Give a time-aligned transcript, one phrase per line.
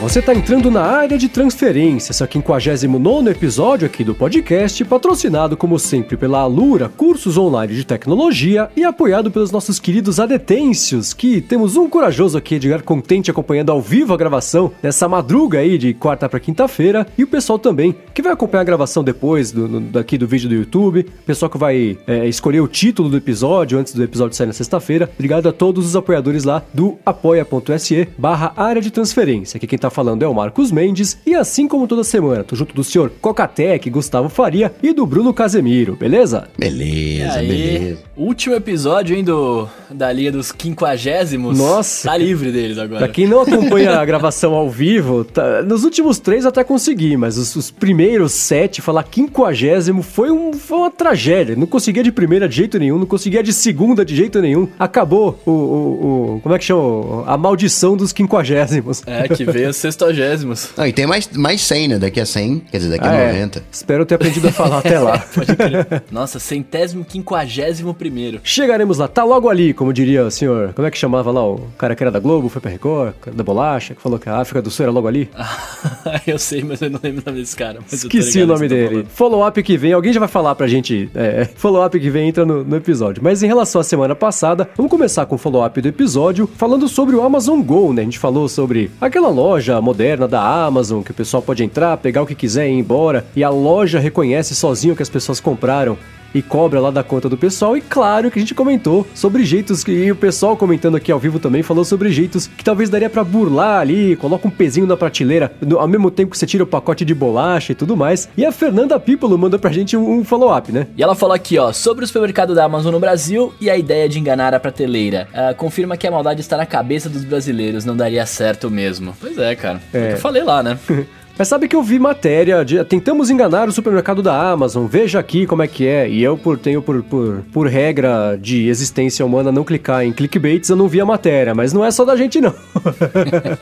[0.00, 5.78] você está entrando na área de transferência, o 59 episódio aqui do podcast, patrocinado como
[5.78, 11.76] sempre pela Alura, cursos online de tecnologia e apoiado pelos nossos queridos adetêncios, que temos
[11.76, 16.28] um corajoso aqui, Edgar Contente, acompanhando ao vivo a gravação nessa madruga aí de quarta
[16.28, 20.26] para quinta-feira, e o pessoal também que vai acompanhar a gravação depois do, daqui do
[20.26, 24.36] vídeo do YouTube, pessoal que vai é, escolher o título do episódio antes do episódio
[24.36, 25.10] sair na sexta-feira.
[25.14, 29.56] Obrigado a todos os apoiadores lá do apoia.se barra área de transferência.
[29.56, 32.74] Aqui quem tá falando é o Marcos Mendes e assim como toda semana, tô junto
[32.74, 36.48] do senhor Cocatec, Gustavo Faria e do Bruno Casemiro, beleza?
[36.56, 37.98] Beleza, beleza.
[38.16, 41.58] Último episódio, hein, do, da Liga dos Quinquagésimos.
[41.58, 42.08] Nossa.
[42.08, 43.00] Tá livre deles agora.
[43.00, 47.36] Pra quem não acompanha a gravação ao vivo, tá, nos últimos três até consegui, mas
[47.36, 51.56] os, os primeiros sete, falar quinquagésimo, foi, um, foi uma tragédia.
[51.56, 54.66] Não conseguia de primeira de jeito nenhum, não conseguia de segunda de jeito nenhum.
[54.78, 57.24] Acabou o, o, o como é que chama?
[57.26, 59.02] A maldição dos quinquagésimos.
[59.06, 60.70] É, que veio sextagésimos.
[60.76, 61.98] Não, e tem mais, mais 100, né?
[61.98, 63.32] Daqui a 100, quer dizer, daqui a Ah, é.
[63.32, 63.62] 90.
[63.70, 65.18] Espero ter aprendido a falar até lá.
[65.34, 66.04] Pode crer.
[66.10, 68.40] Nossa, centésimo quinquagésimo primeiro.
[68.42, 70.72] Chegaremos lá, tá logo ali, como diria o senhor.
[70.74, 73.36] Como é que chamava lá o cara que era da Globo, foi pra Record, cara
[73.36, 75.28] da bolacha, que falou que a África do Sul era logo ali?
[76.26, 77.78] eu sei, mas eu não lembro o nome desse cara.
[77.90, 79.06] Esqueci o nome dele.
[79.14, 81.08] Follow-up que vem, alguém já vai falar pra gente.
[81.14, 83.22] É, follow-up que vem entra no, no episódio.
[83.22, 87.16] Mas em relação à semana passada, vamos começar com o follow-up do episódio, falando sobre
[87.16, 88.02] o Amazon Go, né?
[88.02, 92.22] A gente falou sobre aquela loja moderna da Amazon, que o pessoal pode entrar, pegar
[92.22, 95.96] o que quiser e ir embora, e a loja reconhece sozinho que as pessoas compraram
[96.34, 97.76] e cobra lá da conta do pessoal.
[97.76, 101.18] E claro que a gente comentou sobre jeitos que e o pessoal comentando aqui ao
[101.18, 104.96] vivo também falou sobre jeitos que talvez daria pra burlar ali, coloca um pezinho na
[104.96, 108.28] prateleira, no- ao mesmo tempo que você tira o pacote de bolacha e tudo mais.
[108.36, 110.86] E a Fernanda Pípolo mandou pra gente um, um follow-up, né?
[110.96, 114.08] E ela falou aqui, ó, sobre o supermercado da Amazon no Brasil e a ideia
[114.08, 115.28] de enganar a prateleira.
[115.32, 119.14] Ah, confirma que a maldade está na cabeça dos brasileiros, não daria certo mesmo.
[119.20, 119.80] Pois é, cara.
[119.92, 119.98] É.
[119.98, 120.78] o que eu falei lá, né?
[121.36, 125.46] Mas sabe que eu vi matéria de tentamos enganar o supermercado da Amazon, veja aqui
[125.46, 126.08] como é que é.
[126.08, 130.68] E eu, por tenho por, por, por regra de existência humana não clicar em clickbaits,
[130.68, 132.50] eu não vi a matéria, mas não é só da gente não.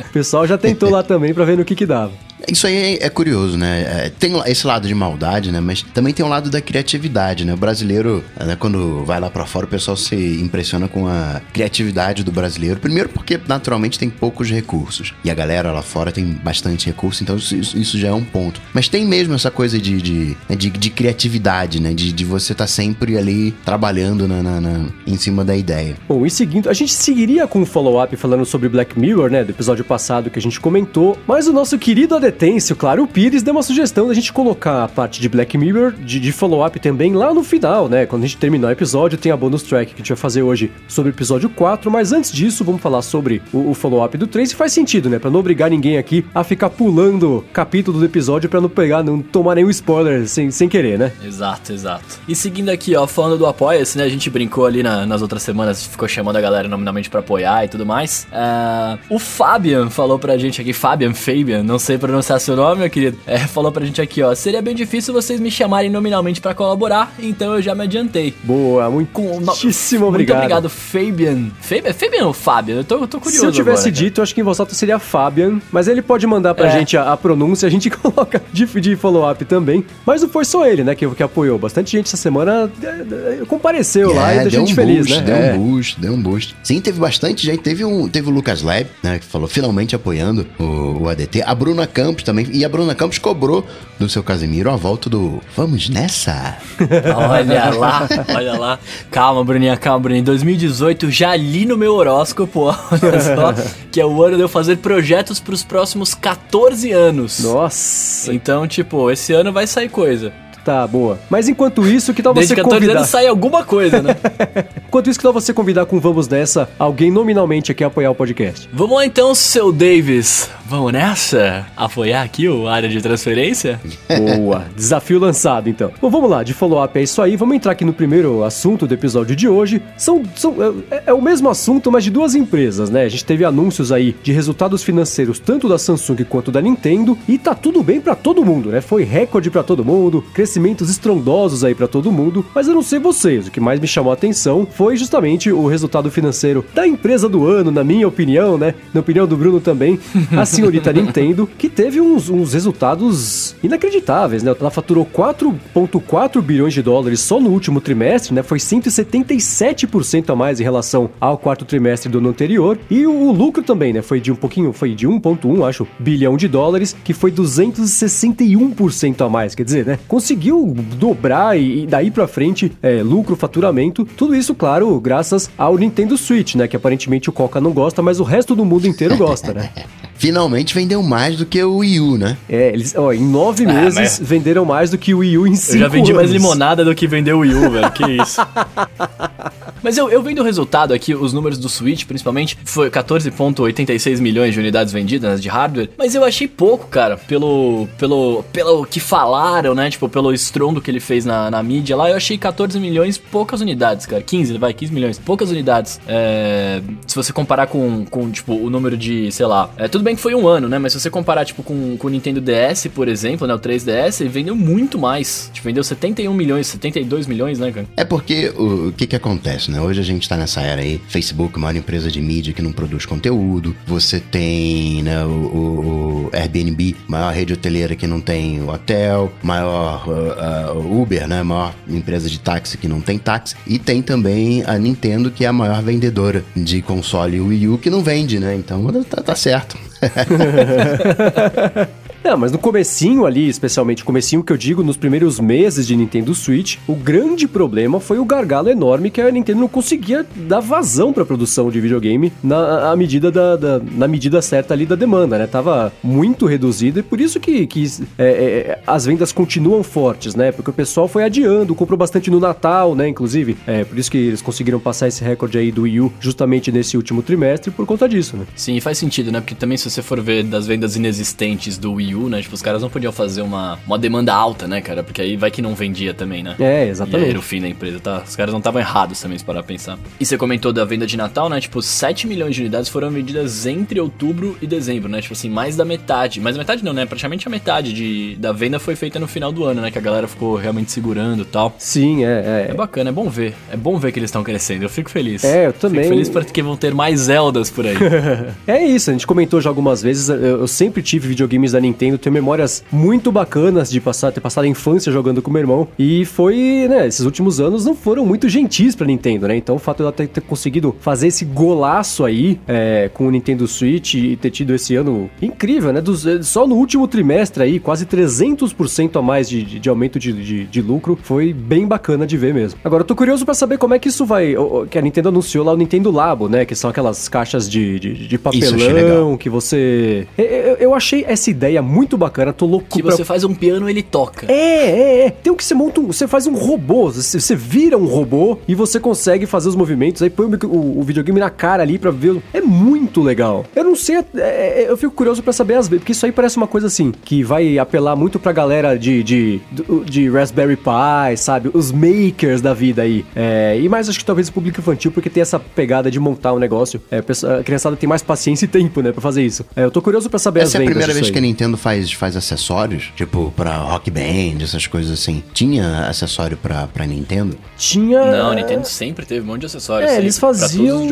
[0.09, 2.13] o pessoal já tentou lá também pra ver no que que dava.
[2.49, 3.83] Isso aí é, curioso, né?
[4.07, 5.61] É, tem esse lado de maldade, né?
[5.61, 7.55] Mas também tem um lado da criatividade, né?
[7.55, 12.23] O brasileiro, né, quando vai lá pra fora, o pessoal se impressiona com a criatividade
[12.25, 12.81] do brasileiro.
[12.81, 15.15] Primeiro porque, naturalmente, tem poucos recursos.
[15.25, 18.61] E a galera lá fora tem bastante recurso, então isso, isso- já é um ponto.
[18.73, 21.93] Mas tem mesmo essa coisa de, de, né, de, de criatividade, né?
[21.95, 25.97] De, de você estar sempre ali trabalhando na, na- na- em cima da ideia.
[26.09, 29.51] Bom, e seguindo, a gente seguiria com o follow-up falando sobre Black Mirror, né, do
[29.51, 33.53] episódio passado que a gente comentou, mas o nosso querido adetêncio, claro, o Pires, deu
[33.53, 37.33] uma sugestão da gente colocar a parte de Black Mirror, de, de follow-up também, lá
[37.35, 39.99] no final, né, quando a gente terminar o episódio, tem a bonus track que a
[39.99, 43.71] gente vai fazer hoje sobre o episódio 4, mas antes disso, vamos falar sobre o,
[43.71, 46.71] o follow-up do 3, e faz sentido, né, pra não obrigar ninguém aqui a ficar
[46.71, 51.13] pulando capítulo do episódio pra não pegar, não tomar nenhum spoiler sem, sem querer, né.
[51.25, 52.19] Exato, exato.
[52.27, 54.05] E seguindo aqui, ó, falando do Apoia-se, né?
[54.05, 57.65] A gente brincou ali na- nas outras semanas, ficou chamando a galera nominalmente pra apoiar
[57.65, 58.27] e tudo mais.
[58.33, 62.91] Ah, o Fabian falou pra gente aqui, Fabian, Fabian, não sei pronunciar seu nome, meu
[62.91, 63.19] querido.
[63.27, 67.13] É, falou pra gente aqui, ó, seria bem difícil vocês me chamarem nominalmente pra colaborar,
[67.19, 68.35] então eu já me adiantei.
[68.45, 70.39] Boa, Com, muitíssimo obrigado.
[70.39, 71.51] Muito obrigado, Fabian.
[71.61, 72.77] Fabian, Fabian ou Fabian?
[72.77, 74.59] Eu tô, eu tô curioso Se eu tivesse agora, dito, eu acho que em voz
[74.61, 76.79] alta seria Fabian, mas ele pode mandar pra É.
[76.79, 79.85] gente a, a pronúncia, a gente coloca de, de follow-up também.
[80.07, 81.59] Mas não foi só ele, né, que, que apoiou.
[81.59, 84.75] Bastante gente essa semana é, é, compareceu lá e É, deixou deu a gente um
[84.77, 85.23] feliz, boost, né?
[85.25, 85.53] Deu É.
[85.55, 86.57] um boost, deu um boost.
[86.63, 87.61] Sim, teve bastante gente.
[87.63, 89.19] Teve, um, teve o Lucas Lab, né?
[89.19, 91.43] Que falou finalmente apoiando o, o ADT.
[91.45, 92.47] A Bruna Campos também.
[92.53, 93.65] E a Bruna Campos cobrou
[93.99, 96.57] do seu Casimiro a volta do Vamos nessa.
[97.17, 98.79] Olha lá, olha lá.
[99.11, 100.21] Calma, Bruninha, calma, Bruninha.
[100.21, 103.55] Em 2018 já li no meu horóscopo, olha só,
[103.91, 107.41] que é o ano de eu fazer projetos pros próximos 14 anos.
[107.41, 110.33] Nossa, Então, tipo, esse ano vai sair coisa.
[110.65, 111.19] tá boa.
[111.31, 112.99] Mas enquanto isso, que tal Desde você 14 convidar...
[112.99, 114.17] anos sai alguma coisa, né?
[114.87, 118.15] Enquanto isso, que tal você convidar com Vamos Nessa alguém nominalmente aqui a apoiar o
[118.15, 118.69] podcast?
[118.73, 120.51] Vamos lá então, seu Davis.
[120.73, 121.67] Vamos nessa?
[121.77, 123.79] Apoiar aqui o área de transferência?
[124.09, 125.93] Boa, desafio lançado então.
[126.01, 127.37] Bom, vamos lá, de follow-up é isso aí.
[127.37, 129.83] Vamos entrar aqui no primeiro assunto do episódio de hoje.
[129.99, 130.57] São, são
[130.91, 133.05] é, é o mesmo assunto, mas de duas empresas, né?
[133.05, 137.37] A gente teve anúncios aí de resultados financeiros tanto da Samsung quanto da Nintendo e
[137.37, 138.81] tá tudo bem pra todo mundo, né?
[138.81, 142.47] Foi recorde pra todo mundo, crescimentos estrondosos aí pra todo mundo.
[142.55, 145.67] Mas eu não sei vocês, o que mais me chamou a atenção foi justamente o
[145.67, 148.75] resultado financeiro da empresa do ano, na minha opinião, né?
[148.95, 150.01] Na opinião do Bruno também.
[150.35, 154.55] Assim, senhorita Nintendo, que teve uns, uns resultados inacreditáveis, né?
[154.59, 158.45] Ela faturou 4,4 bilhões de dólares só no último trimestre, né?
[158.45, 162.79] Foi 177% a mais em relação ao quarto trimestre do ano anterior.
[162.89, 164.03] E o, o lucro também, né?
[164.03, 169.29] Foi de um pouquinho, foi de 1,1, acho, bilhão de dólares, que foi 261% a
[169.29, 169.57] mais.
[169.57, 169.99] Quer dizer, né?
[170.07, 174.05] Conseguiu dobrar e, e daí pra frente é, lucro, faturamento.
[174.05, 176.69] Tudo isso, claro, graças ao Nintendo Switch, né?
[176.69, 179.71] Que aparentemente o Coca não gosta, mas o resto do mundo inteiro gosta, né?
[180.15, 180.42] Finalmente
[180.75, 182.37] vendeu mais do que o Wii U, né?
[182.49, 184.21] É, eles, ó, em nove ah, meses mas...
[184.23, 186.23] venderam mais do que o Wii U em cinco Eu já vendi anos.
[186.23, 187.91] mais limonada do que vendeu o Wii U, velho.
[187.93, 188.41] Que isso.
[189.83, 194.55] Mas eu, eu vendo o resultado aqui, os números do Switch, principalmente, foi 14,86 milhões
[194.55, 195.91] de unidades vendidas de hardware.
[195.99, 199.91] Mas eu achei pouco, cara, pelo, pelo, pelo que falaram, né?
[199.91, 203.61] Tipo, pelo estrondo que ele fez na, na mídia lá, eu achei 14 milhões, poucas
[203.61, 204.23] unidades, cara.
[204.23, 206.01] 15, vai, 15 milhões, poucas unidades.
[206.07, 209.71] É, se você comparar com, com, tipo, o número de, sei lá.
[209.77, 210.79] É, tudo bem que foi um ano, né?
[210.79, 213.55] Mas se você comparar, tipo, com, com o Nintendo DS, por exemplo, né?
[213.55, 215.51] O 3DS, ele vendeu muito mais.
[215.53, 217.87] Tipo, vendeu 71 milhões, 72 milhões, né, cara?
[217.97, 219.81] É porque o, que que acontece, né?
[219.81, 223.07] Hoje a gente tá nessa era aí, Facebook, maior empresa de mídia que não produz
[223.07, 223.75] conteúdo.
[223.87, 230.07] Você tem, né, o, o, o Airbnb, maior rede hoteleira que não tem hotel, maior
[230.07, 231.43] uh, uh, Uber, né?
[231.43, 233.57] Maior empresa de táxi que não tem táxi.
[233.67, 237.91] E tem também a Nintendo, que é a maior vendedora de console Wii U que
[237.91, 238.55] não vende, né?
[238.55, 239.79] Então tá, tá certo.
[242.25, 246.35] Não, mas no comecinho ali, especialmente comecinho que eu digo, nos primeiros meses de Nintendo
[246.35, 251.13] Switch, o grande problema foi o gargalo enorme que a Nintendo não conseguia dar vazão
[251.13, 255.47] para produção de videogame na medida da, da, na medida certa ali da demanda, né?
[255.47, 257.85] Tava muito reduzida e por isso que, que
[258.19, 260.53] é, é, as vendas continuam fortes, né?
[260.53, 263.09] Porque o pessoal foi adiando, comprou bastante no Natal, né?
[263.09, 266.71] Inclusive, é por isso que eles conseguiram passar esse recorde aí do Wii U justamente
[266.71, 268.47] nesse último trimestre por conta disso, né?
[268.55, 269.41] Sim, faz sentido, né?
[269.41, 272.43] Porque também se você for ver das vendas inexistentes do Wii U, né?
[272.43, 275.03] Tipo, os caras não podiam fazer uma, uma demanda alta, né, cara?
[275.03, 276.57] Porque aí vai que não vendia também, né?
[276.59, 277.27] É, exatamente.
[277.27, 278.23] E era o fim da empresa, tá?
[278.27, 279.99] Os caras não estavam errados também, se parar pra pensar.
[280.19, 281.61] E você comentou da venda de Natal, né?
[281.61, 285.21] Tipo, 7 milhões de unidades foram vendidas entre outubro e dezembro, né?
[285.21, 286.41] Tipo assim, mais da metade.
[286.41, 287.07] Mais da metade não, né?
[287.07, 289.91] Praticamente a metade de, da venda foi feita no final do ano, né?
[289.91, 291.75] Que a galera ficou realmente segurando e tal.
[291.79, 292.67] Sim, é, é.
[292.71, 293.55] É bacana, é bom ver.
[293.71, 294.85] É bom ver que eles estão crescendo.
[294.85, 295.45] Eu fico feliz.
[295.45, 296.03] É, eu também.
[296.05, 297.97] Fico feliz porque vão ter mais Zeldas por aí.
[298.67, 300.29] é isso, a gente comentou já algumas vezes.
[300.29, 304.65] Eu, eu sempre tive videogames da Nintendo, tenho memórias muito bacanas de passar, ter passado
[304.65, 305.89] a infância jogando com meu irmão.
[305.99, 309.57] E foi, né, esses últimos anos não foram muito gentis pra Nintendo, né?
[309.57, 313.31] Então o fato de ela ter, ter conseguido fazer esse golaço aí é, com o
[313.31, 316.01] Nintendo Switch e ter tido esse ano incrível, né?
[316.01, 320.19] Dos, é, só no último trimestre aí, quase 300% a mais de, de, de aumento
[320.19, 321.19] de, de, de, lucro.
[321.23, 322.79] Foi bem bacana de ver mesmo.
[322.85, 324.55] Agora, eu tô curioso para saber como é que isso vai.
[324.91, 326.65] Que a Nintendo anunciou lá o Nintendo Labo, né?
[326.65, 330.27] Que são aquelas caixas de, de, papelão que você.
[330.37, 333.89] Eu, eu, eu achei essa ideia muito bacana, tô louco que você faz um piano
[333.89, 334.51] ele toca.
[334.51, 335.31] É, é, é.
[335.31, 338.59] Tem o que você monta, um, você faz um robô, você, você, vira um robô
[338.67, 341.99] e você consegue fazer os movimentos, aí põe o, o, o videogame na cara ali
[341.99, 342.43] pra ver.
[342.53, 343.65] É muito legal.
[343.75, 346.33] Eu não sei, é, é, eu fico curioso para saber às vezes, porque isso aí
[346.33, 350.77] parece uma coisa assim, que vai apelar muito pra galera de, de, de, de Raspberry
[350.77, 351.71] Pi, sabe?
[351.73, 353.25] Os makers da vida aí.
[353.35, 356.53] É, e mais acho que talvez o público infantil, porque tem essa pegada de montar
[356.53, 357.01] um negócio.
[357.11, 359.65] É, a criançada tem mais paciência e tempo, né, pra fazer isso.
[359.75, 360.91] É, eu tô curioso para saber Essa as vendas.
[360.91, 364.63] Essa é a primeira vez que a Nintendo faz, faz acessórios, tipo, pra rock band,
[364.63, 365.43] essas coisas assim.
[365.53, 367.57] Tinha acessório pra, pra Nintendo?
[367.77, 368.25] Tinha.
[368.25, 370.11] Não, a Nintendo sempre teve um monte de acessórios.
[370.11, 371.03] É, eles faziam.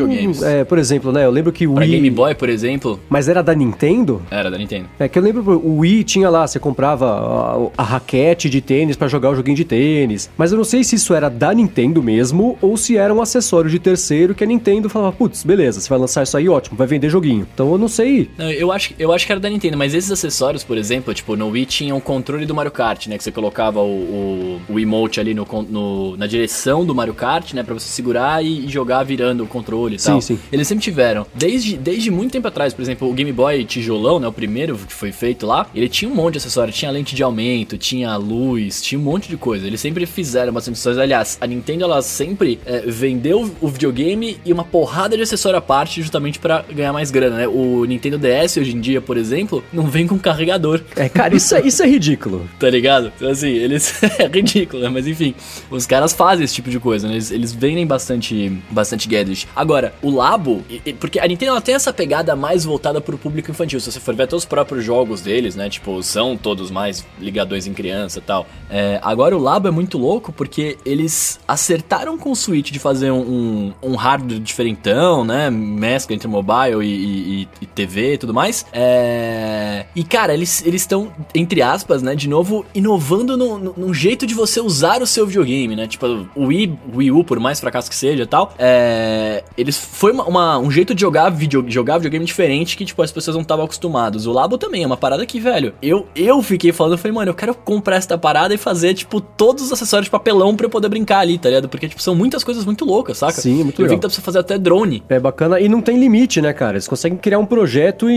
[0.43, 1.25] É, por exemplo, né?
[1.25, 1.91] Eu lembro que o pra Wii.
[1.91, 2.99] Game Boy, por exemplo.
[3.09, 4.21] Mas era da Nintendo?
[4.31, 4.87] Era da Nintendo.
[4.97, 8.95] É que eu lembro, o Wii tinha lá, você comprava a, a raquete de tênis
[8.95, 10.29] para jogar o joguinho de tênis.
[10.37, 13.69] Mas eu não sei se isso era da Nintendo mesmo ou se era um acessório
[13.69, 16.87] de terceiro que a Nintendo falava, putz, beleza, você vai lançar isso aí, ótimo, vai
[16.87, 17.47] vender joguinho.
[17.53, 18.29] Então eu não sei.
[18.37, 21.35] Não, eu acho, eu acho que era da Nintendo, mas esses acessórios, por exemplo, tipo,
[21.35, 23.17] no Wii tinha o controle do Mario Kart, né?
[23.17, 27.53] Que você colocava o, o, o emote ali no, no, na direção do Mario Kart,
[27.53, 27.63] né?
[27.63, 30.21] Pra você segurar e, e jogar virando o controle e sim, tal.
[30.21, 30.39] Sim.
[30.51, 31.25] Eles sempre tiveram.
[31.33, 34.27] Desde, desde muito tempo atrás, por exemplo, o Game Boy tijolão, né?
[34.27, 36.73] O primeiro que foi feito lá, ele tinha um monte de acessório.
[36.73, 39.67] Tinha lente de aumento, tinha luz, tinha um monte de coisa.
[39.67, 40.99] Eles sempre fizeram bastante acessórios.
[40.99, 45.61] Aliás, a Nintendo, ela sempre é, vendeu o videogame e uma porrada de acessório à
[45.61, 47.47] parte justamente para ganhar mais grana, né?
[47.47, 50.17] O Nintendo DS hoje em dia, por exemplo, não vem com
[50.51, 50.81] carregador.
[50.95, 52.49] É, cara, isso é, isso é ridículo.
[52.59, 53.11] tá ligado?
[53.15, 54.01] Então, assim, eles.
[54.19, 54.89] é ridículo, né?
[54.89, 55.33] Mas enfim,
[55.69, 57.13] os caras fazem esse tipo de coisa, né?
[57.13, 59.47] Eles, eles vendem bastante, bastante gadget.
[59.55, 60.63] Agora, o Labo,
[60.99, 63.79] porque a Nintendo tem essa pegada mais voltada pro público infantil.
[63.79, 65.69] Se você for ver até os próprios jogos deles, né?
[65.69, 68.47] Tipo, são todos mais ligadões em criança e tal.
[68.69, 73.11] É, agora, o Labo é muito louco porque eles acertaram com o Switch de fazer
[73.11, 75.49] um, um, um hardware diferentão, né?
[75.49, 78.65] Mescla entre mobile e, e, e TV e tudo mais.
[78.73, 79.85] É...
[79.95, 80.33] E, cara,
[80.65, 82.15] eles estão, entre aspas, né?
[82.15, 85.87] De novo, inovando no, no, num jeito de você usar o seu videogame, né?
[85.87, 89.43] Tipo, o Wii, Wii U, por mais fracasso que seja e tal, é...
[89.57, 93.11] eles foi uma, uma, um jeito de jogar, video, jogar videogame diferente que, tipo, as
[93.11, 94.25] pessoas não estavam acostumadas.
[94.25, 97.31] O Labo também é uma parada que, velho, eu, eu fiquei falando, eu falei, mano,
[97.31, 100.69] eu quero comprar esta parada e fazer, tipo, todos os acessórios de papelão pra eu
[100.69, 101.69] poder brincar ali, tá ligado?
[101.69, 103.33] Porque, tipo, são muitas coisas muito loucas, saca?
[103.39, 103.89] Sim, muito eu legal.
[103.89, 105.03] vi que dá pra você fazer até drone.
[105.09, 106.73] É bacana e não tem limite, né, cara?
[106.73, 108.13] Eles conseguem criar um projeto e.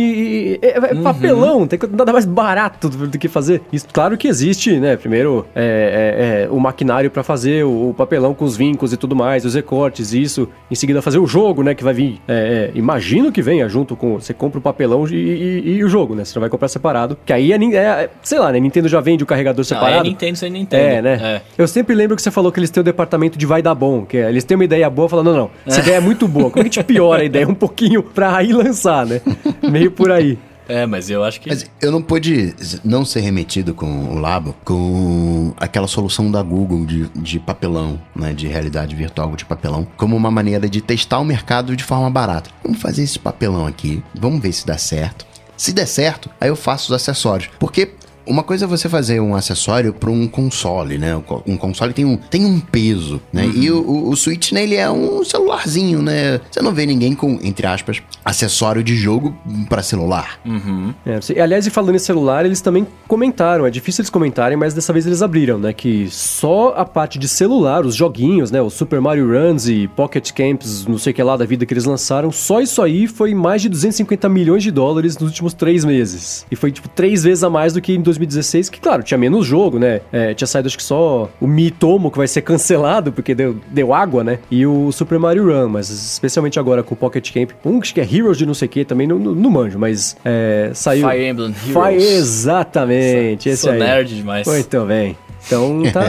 [0.54, 1.02] e é, é Uhum.
[1.02, 3.62] papelão, tem que nada mais barato do, que fazer.
[3.73, 4.96] Isso, claro que existe, né?
[4.96, 8.96] Primeiro, é, é, é, o maquinário pra fazer o, o papelão com os vincos e
[8.96, 10.49] tudo mais, os recortes, isso.
[10.70, 11.75] Em seguida, fazer o jogo, né?
[11.75, 12.20] Que vai vir.
[12.28, 14.14] é, é, imagino que venha junto com.
[14.20, 16.25] Você compra o papelão e, e- e o jogo, né?
[16.25, 17.16] Você não vai comprar separado.
[17.25, 18.61] Que aí é, é, sei lá, né?
[18.61, 20.00] Nintendo já vende o carregador Não, separado.
[20.06, 20.82] é Nintendo sem Nintendo.
[20.82, 21.42] É, né?
[21.56, 24.04] Eu sempre lembro que você falou que eles têm o departamento de vai dar bom,
[24.04, 26.61] que eles têm uma ideia boa, falando, não, não, essa ideia é muito boa, como
[26.66, 29.20] é que a gente piora a ideia um pouquinho pra aí lançar, né?
[29.70, 30.38] Meio por aí.
[30.68, 31.49] É, mas eu acho que.
[31.49, 32.54] Mas eu não pude
[32.85, 38.33] não ser remetido com o Labo com aquela solução da Google de, de papelão, né?
[38.33, 42.50] De realidade virtual de papelão, como uma maneira de testar o mercado de forma barata.
[42.62, 45.26] Vamos fazer esse papelão aqui, vamos ver se dá certo.
[45.56, 47.50] Se der certo, aí eu faço os acessórios.
[47.59, 47.92] Porque
[48.26, 51.21] uma coisa é você fazer um acessório para um console, né?
[51.47, 53.47] Um console tem um, tem um peso, né?
[53.54, 56.40] E o, o, o Switch, né, ele é um celularzinho, né?
[56.50, 59.37] Você não vê ninguém com, entre aspas, acessório de jogo
[59.69, 60.38] para celular.
[60.45, 60.95] Uhum.
[61.04, 64.93] É, aliás, e falando em celular, eles também comentaram, é difícil eles comentarem, mas dessa
[64.93, 65.73] vez eles abriram, né?
[65.73, 68.61] Que só a parte de celular, os joguinhos, né?
[68.61, 71.75] O Super Mario Runs e Pocket Camps, não sei o que lá da vida que
[71.75, 75.85] eles lançaram, só isso aí foi mais de 250 milhões de dólares nos últimos três
[75.85, 76.47] meses.
[76.50, 79.47] E foi, tipo, três vezes a mais do que em 2016, que, claro, tinha menos
[79.47, 80.00] jogo, né?
[80.12, 83.92] É, tinha saído, acho que só o Miitomo, que vai ser cancelado, porque deu, deu
[83.92, 84.38] água, né?
[84.50, 88.04] E o Super Mario Run, mas especialmente agora com o Pocket Camp, um que é
[88.04, 91.09] Heroes de não sei o que, também não, não, não manjo, mas é, saiu...
[91.09, 91.94] Fire Emblem Heroes.
[91.94, 93.78] Fire, exatamente, esse Sou aí.
[93.78, 94.47] nerd demais.
[94.47, 95.16] Muito bem.
[95.47, 96.03] Então tá,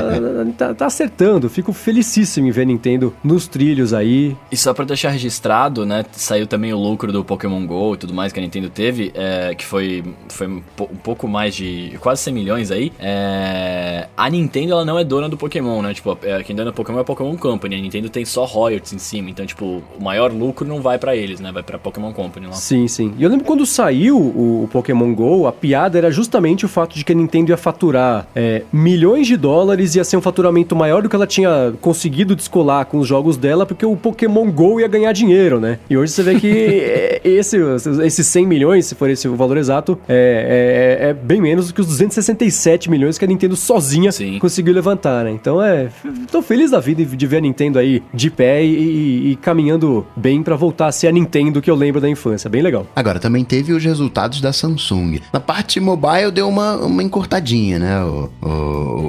[0.58, 1.50] tá, tá acertando.
[1.50, 4.36] Fico felicíssimo em ver Nintendo nos trilhos aí.
[4.52, 6.06] E só pra deixar registrado, né?
[6.14, 9.54] Saiu também o lucro do Pokémon GO e tudo mais que a Nintendo teve, é,
[9.56, 12.92] que foi, foi um, po- pouco mais de quase 100 milhões aí.
[13.00, 15.94] É, a Nintendo, ela não é dona do Pokémon, né?
[15.94, 17.76] Tipo, é, quem dona do Pokémon é a Pokémon Company.
[17.76, 19.30] A Nintendo tem só royalties em cima.
[19.30, 21.52] Então, tipo, o maior lucro não vai pra eles, né?
[21.52, 22.54] Vai pra Pokémon Company lá.
[22.54, 23.14] Sim, sim.
[23.18, 26.96] E eu lembro quando saiu o, o Pokémon GO, a piada era justamente o fato
[26.96, 28.64] de que a Nintendo ia faturar é,
[29.26, 32.98] milhões de dólares, ia ser um faturamento maior do que ela tinha conseguido descolar com
[33.00, 35.80] os jogos dela, porque o Pokémon GO ia ganhar dinheiro, né?
[35.90, 37.58] E hoje você vê que é, esse,
[38.04, 41.74] esses 100 milhões, se for esse o valor exato, é, é, é bem menos do
[41.74, 44.38] que os 267 milhões que a Nintendo sozinha Sim.
[44.40, 45.32] conseguiu levantar, né?
[45.32, 45.90] Então é.
[46.32, 50.06] Tô feliz da vida de ver a Nintendo aí de pé e, e- e caminhando
[50.16, 52.50] bem pra voltar a ser a Nintendo que eu lembro da infância.
[52.50, 52.86] Bem legal.
[52.96, 55.20] Agora, também teve os resultados da Samsung.
[55.34, 58.04] Na parte mobile deu uma, uma encurtadinha, né?
[58.04, 58.48] O, o,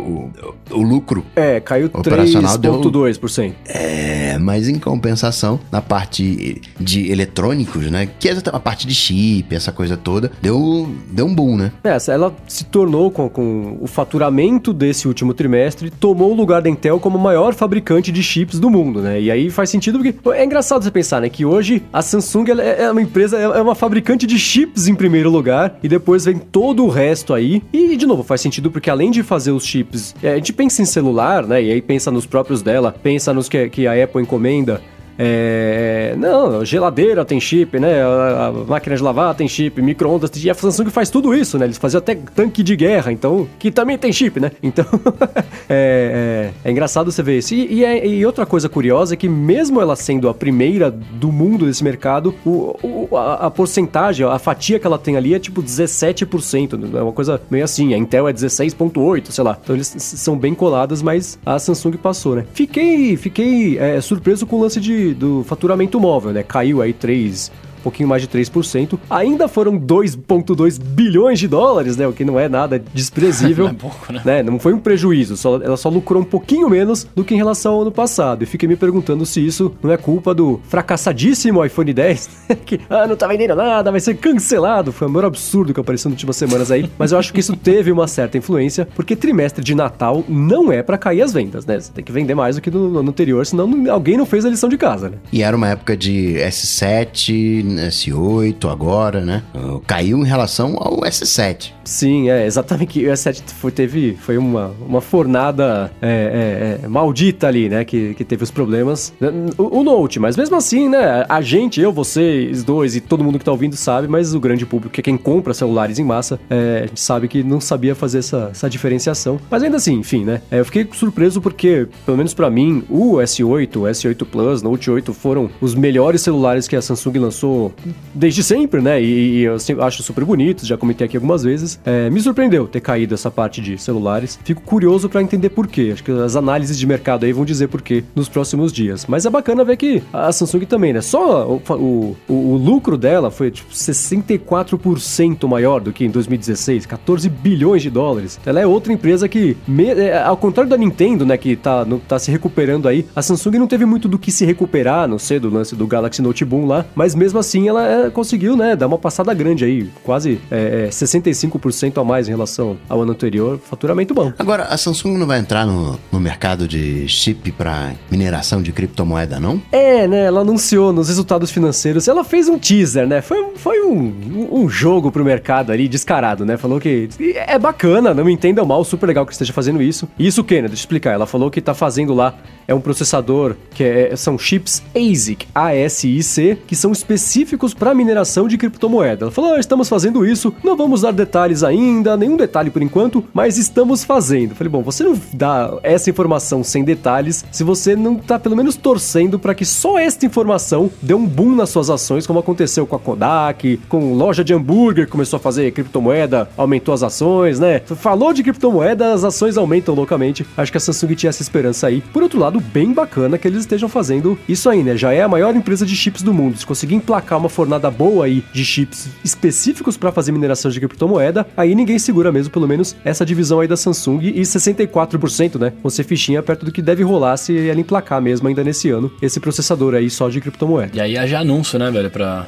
[0.06, 0.30] o,
[0.70, 1.24] o lucro.
[1.34, 3.52] É, caiu Operacional deu- 3,2%.
[3.66, 8.08] É, mas em compensação, na parte de eletrônicos, né?
[8.18, 11.72] Que é a parte de chip, essa coisa toda, deu, deu um boom, né?
[11.84, 16.68] É, ela se tornou com, com o faturamento desse último trimestre, tomou o lugar da
[16.70, 19.20] Intel como o maior fabricante de chips do mundo, né?
[19.20, 21.28] E aí faz sentido porque é engraçado você pensar, né?
[21.28, 25.30] Que hoje a Samsung é é uma empresa, é uma fabricante de chips em primeiro
[25.30, 27.62] lugar e depois vem todo o resto aí.
[27.72, 30.82] E de novo faz sentido porque além de fazer os chips, é, a gente pensa
[30.82, 31.62] em celular, né?
[31.62, 34.80] E aí pensa nos próprios dela, pensa nos que, que a Apple encomenda.
[35.18, 38.02] É, não, geladeira tem chip, né?
[38.02, 40.30] A, máquina de lavar tem chip, micro-ondas.
[40.30, 41.64] tem- E a Samsung faz tudo isso, né?
[41.66, 44.50] Eles faziam até tanque de guerra, então, que também tem chip, né?
[44.62, 44.84] Então,
[45.68, 47.54] é, é- é engraçado você ver isso.
[47.54, 51.32] E, e é- e outra coisa curiosa é que, mesmo ela sendo a primeira do
[51.32, 52.76] mundo desse mercado, o,
[53.10, 56.94] o- a, a porcentagem, a fatia que ela tem ali é tipo 17%.
[56.96, 57.94] É uma coisa meio assim.
[57.94, 59.58] A Intel é 16,8%, sei lá.
[59.62, 62.44] Então, eles são bem coladas, mas a Samsung passou, né?
[62.52, 66.42] Fiquei, fiquei é, surpreso com o lance de, do faturamento móvel, né?
[66.42, 67.50] Caiu aí 3
[67.86, 68.98] pouquinho mais de 3%.
[69.08, 72.06] Ainda foram 2,2 bilhões de dólares, né?
[72.06, 73.66] O que não é nada desprezível.
[73.66, 74.22] não é pouco, né?
[74.24, 74.42] né?
[74.42, 77.74] Não foi um prejuízo, só, ela só lucrou um pouquinho menos do que em relação
[77.74, 78.42] ao ano passado.
[78.42, 82.30] E fiquei me perguntando se isso não é culpa do fracassadíssimo iPhone 10,
[82.66, 84.90] que ah, não tá vendendo nada, vai ser cancelado.
[84.90, 86.90] Foi um maior absurdo que apareceu nas últimas semanas aí.
[86.98, 90.82] Mas eu acho que isso teve uma certa influência, porque trimestre de Natal não é
[90.82, 91.78] para cair as vendas, né?
[91.78, 94.48] Você tem que vender mais do que no ano anterior, senão alguém não fez a
[94.48, 95.18] lição de casa, né?
[95.32, 99.42] E era uma época de S7, S8 agora, né?
[99.86, 101.72] Caiu em relação ao S7.
[101.86, 102.98] Sim, é, exatamente.
[103.06, 107.84] O S7 foi, teve, foi uma, uma fornada é, é, é, maldita ali, né?
[107.84, 109.14] Que, que teve os problemas.
[109.56, 111.24] O, o, Note, mas mesmo assim, né?
[111.28, 114.66] A gente, eu, vocês dois e todo mundo que tá ouvindo sabe, mas o grande
[114.66, 118.48] público, que é quem compra celulares em massa, é, sabe que não sabia fazer essa,
[118.50, 119.38] essa diferenciação.
[119.48, 120.42] Mas ainda assim, enfim, né?
[120.50, 124.90] É, eu fiquei surpreso porque, pelo menos para mim, o S8, o S8 Plus, Note
[124.90, 127.72] 8 foram os melhores celulares que a Samsung lançou
[128.12, 129.00] desde sempre, né?
[129.00, 131.75] E, e eu acho super bonitos, já comentei aqui algumas vezes.
[131.84, 134.38] É, me surpreendeu ter caído essa parte de celulares.
[134.44, 135.90] Fico curioso para entender por quê.
[135.92, 139.06] Acho que as análises de mercado aí vão dizer por quê nos próximos dias.
[139.06, 141.00] Mas é bacana ver que a Samsung também, né?
[141.00, 147.28] Só o, o, o lucro dela foi tipo 64% maior do que em 2016, 14
[147.28, 148.38] bilhões de dólares.
[148.44, 151.98] Ela é outra empresa que, me, é, ao contrário da Nintendo, né, que tá, no,
[151.98, 155.38] tá se recuperando aí, a Samsung não teve muito do que se recuperar, não sei,
[155.38, 158.86] do lance do Galaxy Note Boom lá, mas mesmo assim ela é, conseguiu, né, dar
[158.86, 163.58] uma passada grande aí, quase é, 65% é, a mais em relação ao ano anterior,
[163.58, 164.32] faturamento bom.
[164.38, 169.40] Agora, a Samsung não vai entrar no, no mercado de chip para mineração de criptomoeda,
[169.40, 169.60] não?
[169.72, 174.48] É, né, ela anunciou nos resultados financeiros, ela fez um teaser, né, foi, foi um,
[174.50, 178.84] um jogo pro mercado ali, descarado, né, falou que é bacana, não me entendam mal,
[178.84, 180.08] super legal que esteja fazendo isso.
[180.18, 182.34] Isso, Kennedy, deixa eu explicar, ela falou que tá fazendo lá,
[182.68, 188.58] é um processador que é, são chips ASIC, A-S-I-C, que são específicos para mineração de
[188.58, 189.26] criptomoeda.
[189.26, 193.24] Ela falou: ah, estamos fazendo isso, não vamos dar detalhes ainda, nenhum detalhe por enquanto,
[193.32, 194.54] mas estamos fazendo.
[194.54, 198.76] Falei: bom, você não dá essa informação sem detalhes se você não tá pelo menos
[198.76, 202.96] torcendo para que só esta informação dê um boom nas suas ações, como aconteceu com
[202.96, 207.80] a Kodak, com loja de hambúrguer começou a fazer criptomoeda, aumentou as ações, né?
[207.80, 210.46] Falou de criptomoeda, as ações aumentam loucamente.
[210.56, 212.00] Acho que a Samsung tinha essa esperança aí.
[212.12, 214.96] Por outro lado, bem bacana que eles estejam fazendo isso aí, né?
[214.96, 216.56] Já é a maior empresa de chips do mundo.
[216.56, 221.45] Se conseguir emplacar uma fornada boa aí de chips específicos para fazer mineração de criptomoeda,
[221.56, 225.72] aí ninguém segura mesmo, pelo menos, essa divisão aí da Samsung e 64%, né?
[225.82, 229.40] Você fichinha perto do que deve rolar se ela emplacar mesmo ainda nesse ano esse
[229.40, 230.90] processador aí só de criptomoeda.
[230.94, 232.46] E aí haja anúncio, né, velho, pra,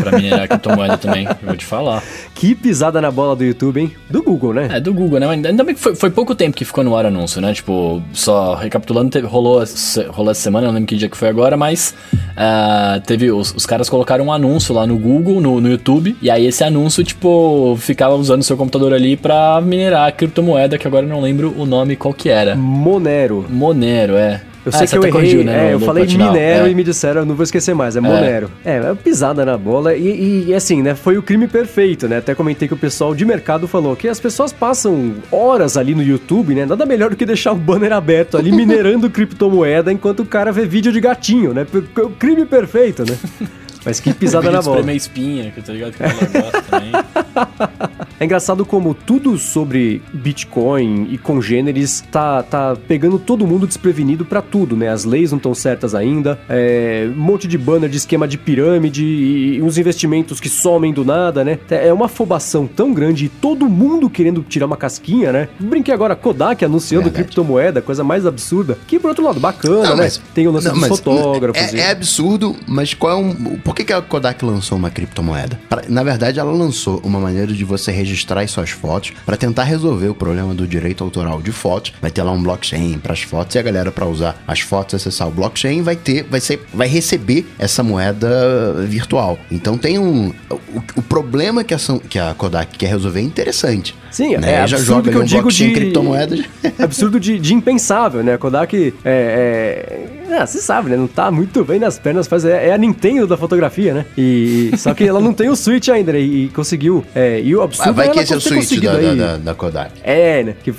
[0.00, 2.02] pra minerar criptomoeda também, vou te falar.
[2.34, 3.92] Que pisada na bola do YouTube, hein?
[4.08, 4.68] Do Google, né?
[4.72, 5.28] É, do Google, né?
[5.28, 7.52] Ainda bem que foi, foi pouco tempo que ficou no ar anúncio, né?
[7.52, 9.62] Tipo, só recapitulando, teve, rolou,
[10.08, 13.30] rolou essa semana, não lembro que dia que foi agora, mas uh, teve.
[13.30, 16.64] Os, os, caras colocaram um anúncio lá no Google, no, no YouTube, e aí esse
[16.64, 21.20] anúncio, tipo, ficava usando seu computador ali pra minerar a criptomoeda, que agora eu não
[21.20, 22.56] lembro o nome qual que era.
[22.56, 23.44] Monero.
[23.48, 24.40] Monero, é.
[24.64, 26.70] Eu ah, sei que eu errei, corrigiu, né, é, eu falei Minero é.
[26.70, 28.00] e me disseram, não vou esquecer mais, é, é.
[28.00, 28.48] Monero.
[28.64, 32.18] É, é pisada na bola e, e, assim, né, foi o crime perfeito, né?
[32.18, 36.02] Até comentei que o pessoal de mercado falou que as pessoas passam horas ali no
[36.02, 36.64] YouTube, né?
[36.64, 40.64] Nada melhor do que deixar o banner aberto ali minerando criptomoeda enquanto o cara vê
[40.64, 41.66] vídeo de gatinho, né?
[41.96, 43.18] O crime perfeito, né?
[43.84, 44.76] Mas que pisada na bola.
[44.76, 46.92] Espremer espinha, que eu tô ligado que ela gosta também.
[48.22, 54.40] É engraçado como tudo sobre Bitcoin e congêneres tá, tá pegando todo mundo desprevenido para
[54.40, 54.88] tudo, né?
[54.88, 59.04] As leis não estão certas ainda, é, um monte de banner de esquema de pirâmide
[59.04, 61.58] e, e uns investimentos que somem do nada, né?
[61.68, 65.48] É uma afobação tão grande e todo mundo querendo tirar uma casquinha, né?
[65.58, 67.24] Brinquei agora Kodak anunciando Verdade.
[67.24, 68.78] criptomoeda, coisa mais absurda.
[68.86, 70.02] Que por outro lado, bacana, não, né?
[70.04, 71.74] Mas, Tem o lance não, dos fotógrafos.
[71.74, 73.58] É, é, absurdo, mas qual é um.
[73.72, 75.58] Por que, que a Kodak lançou uma criptomoeda?
[75.66, 79.64] Pra, na verdade, ela lançou uma maneira de você registrar registrar suas fotos para tentar
[79.64, 81.92] resolver o problema do direito autoral de fotos.
[82.00, 84.94] Vai ter lá um blockchain para as fotos e a galera para usar as fotos
[84.94, 89.38] acessar o blockchain vai ter, vai ser, vai receber essa moeda virtual.
[89.50, 93.94] Então tem um o, o problema que a, que a Kodak quer resolver é interessante.
[94.10, 94.52] Sim, né?
[94.52, 96.44] é já joga que eu um digo de criptomoedas.
[96.78, 98.34] absurdo de, de impensável, né?
[98.34, 100.96] A Kodak é, é é, você sabe, né?
[100.96, 104.04] Não tá muito bem nas pernas, faz, é, é, a Nintendo da fotografia, né?
[104.16, 106.20] E, só que ela não tem o Switch ainda, né?
[106.20, 107.04] E, conseguiu.
[107.14, 109.36] É, e o absurdo ah, vai é que esse é o Switch da, da, da,
[109.36, 109.92] da, Kodak.
[110.02, 110.56] É, né?
[110.62, 110.72] Que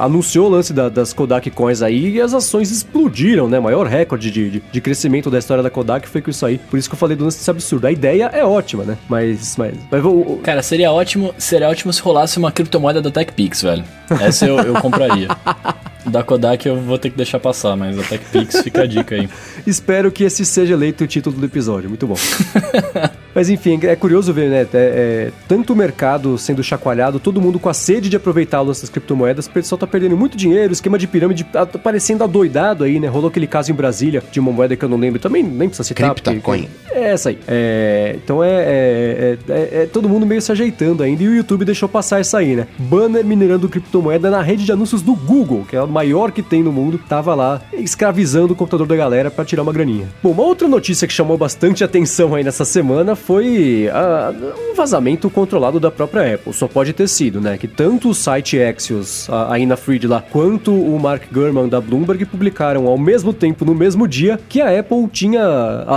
[0.00, 3.60] anunciou o lance da, das Kodak Coins aí e as ações explodiram, né?
[3.60, 6.58] Maior recorde de, de, de, crescimento da história da Kodak foi com isso aí.
[6.58, 7.86] Por isso que eu falei do lance desse absurdo.
[7.86, 8.96] A ideia é ótima, né?
[9.08, 9.56] Mas.
[9.56, 10.38] mas, mas vou...
[10.42, 13.84] Cara, seria ótimo, seria ótimo se rolasse uma criptomoeda da TechPix, velho.
[14.20, 15.28] Essa eu, eu compraria.
[16.06, 19.28] Da Kodak eu vou ter que deixar passar, mas a TechPix fica a dica aí.
[19.66, 21.88] Espero que esse seja eleito o título do episódio.
[21.88, 22.16] Muito bom.
[23.34, 24.60] Mas enfim, é curioso ver, né?
[24.60, 28.64] É, é, tanto o mercado sendo chacoalhado, todo mundo com a sede de aproveitar o
[28.64, 32.84] lance das criptomoedas, o pessoal tá perdendo muito dinheiro, esquema de pirâmide tá parecendo adoidado
[32.84, 33.08] aí, né?
[33.08, 35.86] Rolou aquele caso em Brasília de uma moeda que eu não lembro, também nem precisa
[35.86, 36.14] citar.
[36.14, 36.68] Criptocoin.
[36.90, 37.38] É essa aí.
[37.48, 41.64] É, então é, é, é, é, todo mundo meio se ajeitando ainda e o YouTube
[41.64, 42.66] deixou passar essa aí, né?
[42.78, 46.72] Banner minerando criptomoeda na rede de anúncios do Google, que é maior que tem no
[46.72, 50.08] mundo, tava lá escravizando o computador da galera para tirar uma graninha.
[50.22, 54.32] Bom, uma outra notícia que chamou bastante atenção aí nessa semana foi a,
[54.70, 56.52] um vazamento controlado da própria Apple.
[56.52, 57.58] Só pode ter sido, né?
[57.58, 59.78] Que tanto o site Axios, a, a Ina
[60.08, 64.60] lá, quanto o Mark Gurman da Bloomberg publicaram ao mesmo tempo, no mesmo dia, que
[64.60, 65.42] a Apple tinha.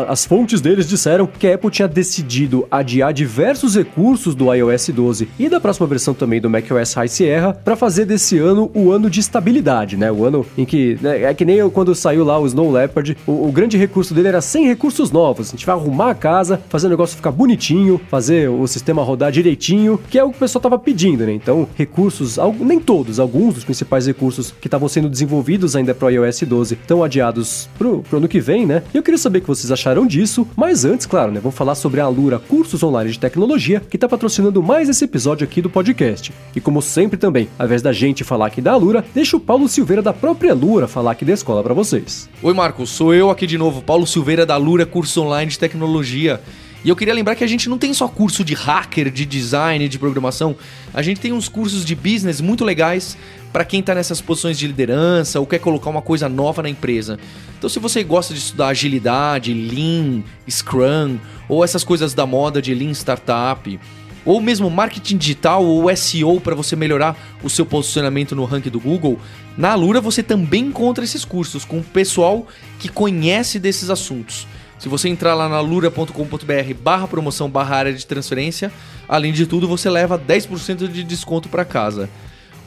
[0.07, 5.29] As fontes deles disseram que a Apple tinha decidido adiar diversos recursos do iOS 12
[5.39, 9.09] e da próxima versão também do macOS High Sierra para fazer desse ano o ano
[9.09, 10.11] de estabilidade, né?
[10.11, 10.97] O ano em que.
[11.01, 14.29] Né, é que nem quando saiu lá o Snow Leopard, o, o grande recurso dele
[14.29, 15.49] era sem recursos novos.
[15.49, 19.31] A gente vai arrumar a casa, fazer o negócio ficar bonitinho, fazer o sistema rodar
[19.31, 21.33] direitinho, que é o que o pessoal tava pedindo, né?
[21.33, 26.09] Então, recursos, nem todos, alguns dos principais recursos que estavam sendo desenvolvidos ainda para o
[26.09, 28.83] iOS 12 estão adiados pro, pro ano que vem, né?
[28.93, 31.39] E eu queria saber o que vocês acharam disso, mas antes, claro, né?
[31.39, 35.43] Vamos falar sobre a Alura Cursos Online de Tecnologia, que tá patrocinando mais esse episódio
[35.43, 36.31] aqui do podcast.
[36.55, 39.67] E como sempre também, ao invés da gente falar aqui da Alura, deixa o Paulo
[39.75, 42.29] Silveira da própria Lura falar aqui da escola para vocês.
[42.41, 46.41] Oi, Marcos, sou eu aqui de novo, Paulo Silveira da Lura Curso Online de Tecnologia.
[46.81, 49.89] E eu queria lembrar que a gente não tem só curso de hacker, de design,
[49.89, 50.55] de programação.
[50.93, 53.17] A gente tem uns cursos de business muito legais
[53.51, 57.19] para quem está nessas posições de liderança ou quer colocar uma coisa nova na empresa.
[57.57, 61.17] Então, se você gosta de estudar agilidade, Lean, Scrum
[61.49, 63.77] ou essas coisas da moda de Lean Startup,
[64.25, 68.79] ou mesmo marketing digital ou SEO para você melhorar o seu posicionamento no ranking do
[68.79, 69.19] Google,
[69.55, 72.47] na Alura você também encontra esses cursos com o pessoal
[72.79, 74.47] que conhece desses assuntos.
[74.77, 78.71] Se você entrar lá na lura.com.br barra promoção barra área de transferência,
[79.07, 82.09] além de tudo você leva 10% de desconto para casa.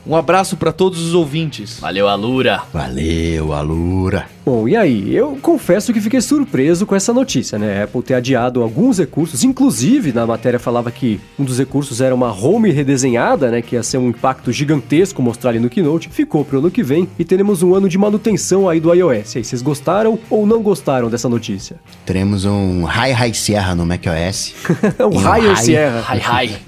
[0.08, 1.78] Um abraço para todos os ouvintes.
[1.80, 2.62] Valeu, Alura.
[2.72, 4.26] Valeu, Alura.
[4.48, 5.14] Bom, e aí?
[5.14, 7.82] Eu confesso que fiquei surpreso com essa notícia, né?
[7.82, 12.14] A Apple ter adiado alguns recursos, inclusive na matéria falava que um dos recursos era
[12.14, 13.60] uma home redesenhada, né?
[13.60, 16.08] Que ia ser um impacto gigantesco mostrar ali no Keynote.
[16.08, 19.34] Ficou pro ano que vem e teremos um ano de manutenção aí do iOS.
[19.34, 21.76] E aí, vocês gostaram ou não gostaram dessa notícia?
[22.06, 24.54] Teremos um High High Sierra no macOS.
[25.12, 26.00] um Higher Sierra.
[26.00, 26.60] High High.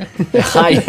[0.53, 0.83] high.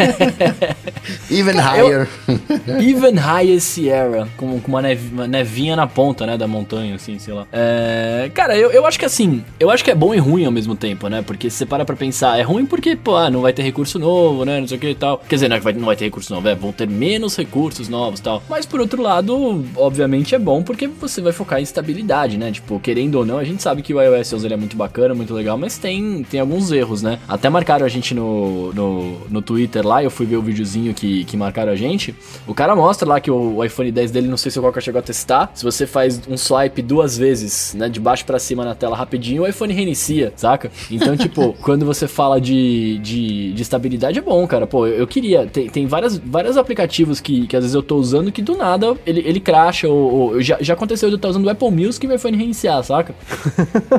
[1.30, 2.06] Even higher.
[2.80, 4.28] Even Higher Sierra.
[4.36, 6.36] Com, com uma, nev, uma nevinha na ponta, né?
[6.36, 7.46] Da montanha assim, sei lá.
[7.52, 10.52] É, cara, eu, eu acho que assim, eu acho que é bom e ruim ao
[10.52, 11.22] mesmo tempo, né?
[11.22, 13.98] Porque se você para pra pensar, é ruim porque, pô, ah, não vai ter recurso
[13.98, 14.60] novo, né?
[14.60, 15.18] Não sei o que e tal.
[15.18, 17.88] Quer dizer, não, é vai, não vai ter recurso novo, é, vão ter menos recursos
[17.88, 18.42] novos e tal.
[18.48, 22.50] Mas por outro lado, obviamente é bom porque você vai focar em estabilidade, né?
[22.50, 25.34] Tipo, querendo ou não, a gente sabe que o iOS 11 é muito bacana, muito
[25.34, 27.18] legal, mas tem, tem alguns erros, né?
[27.28, 31.24] Até marcaram a gente no, no, no Twitter lá, eu fui ver o videozinho que,
[31.24, 32.14] que marcaram a gente.
[32.46, 34.98] O cara mostra lá que o, iPhone 10 dele, não sei se o Coca chegou
[34.98, 35.50] a testar.
[35.54, 39.42] Se você faz um swipe duas vezes, né, de baixo para cima na tela rapidinho,
[39.42, 40.70] o iPhone reinicia, saca?
[40.90, 44.66] Então, tipo, quando você fala de, de, de, estabilidade é bom, cara.
[44.66, 45.46] Pô, eu, eu queria.
[45.46, 48.96] Tem, tem várias, vários aplicativos que, que às vezes eu tô usando que do nada
[49.06, 52.04] ele, ele cracha, ou, ou já, já aconteceu de eu estar usando o Apple Music
[52.04, 53.14] e o iPhone reiniciar, saca?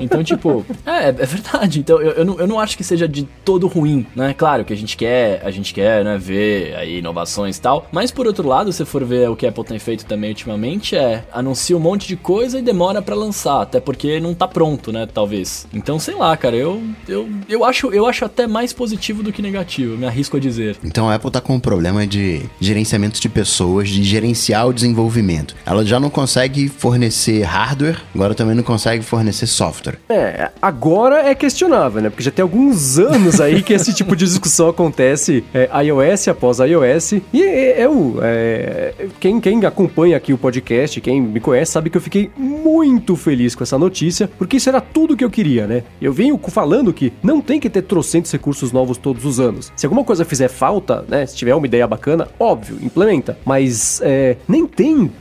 [0.01, 1.79] Então, tipo, é, é verdade.
[1.79, 4.33] Então, eu, eu, não, eu não acho que seja de todo ruim, né?
[4.33, 7.87] Claro que a gente quer, a gente quer, né, ver aí inovações e tal.
[7.91, 10.95] Mas por outro lado, se for ver o que a Apple tem feito também ultimamente,
[10.95, 14.91] é anuncia um monte de coisa e demora para lançar, até porque não tá pronto,
[14.91, 15.67] né, talvez.
[15.73, 19.41] Então, sei lá, cara, eu eu, eu acho eu acho até mais positivo do que
[19.41, 20.77] negativo, me arrisco a dizer.
[20.83, 25.55] Então a Apple tá com um problema de gerenciamento de pessoas, de gerenciar o desenvolvimento.
[25.65, 29.99] Ela já não consegue fornecer hardware, agora também não consegue fornecer software.
[30.09, 32.09] É, agora é questionável, né?
[32.09, 36.59] Porque já tem alguns anos aí que esse tipo de discussão acontece, é, iOS após
[36.59, 37.13] iOS.
[37.33, 41.89] E é, é o é, quem, quem acompanha aqui o podcast, quem me conhece, sabe
[41.89, 45.67] que eu fiquei muito feliz com essa notícia, porque isso era tudo que eu queria,
[45.67, 45.83] né?
[46.01, 49.71] Eu venho falando que não tem que ter trocentos recursos novos todos os anos.
[49.75, 51.25] Se alguma coisa fizer falta, né?
[51.25, 53.37] Se tiver uma ideia bacana, óbvio, implementa.
[53.45, 55.11] Mas é, nem tem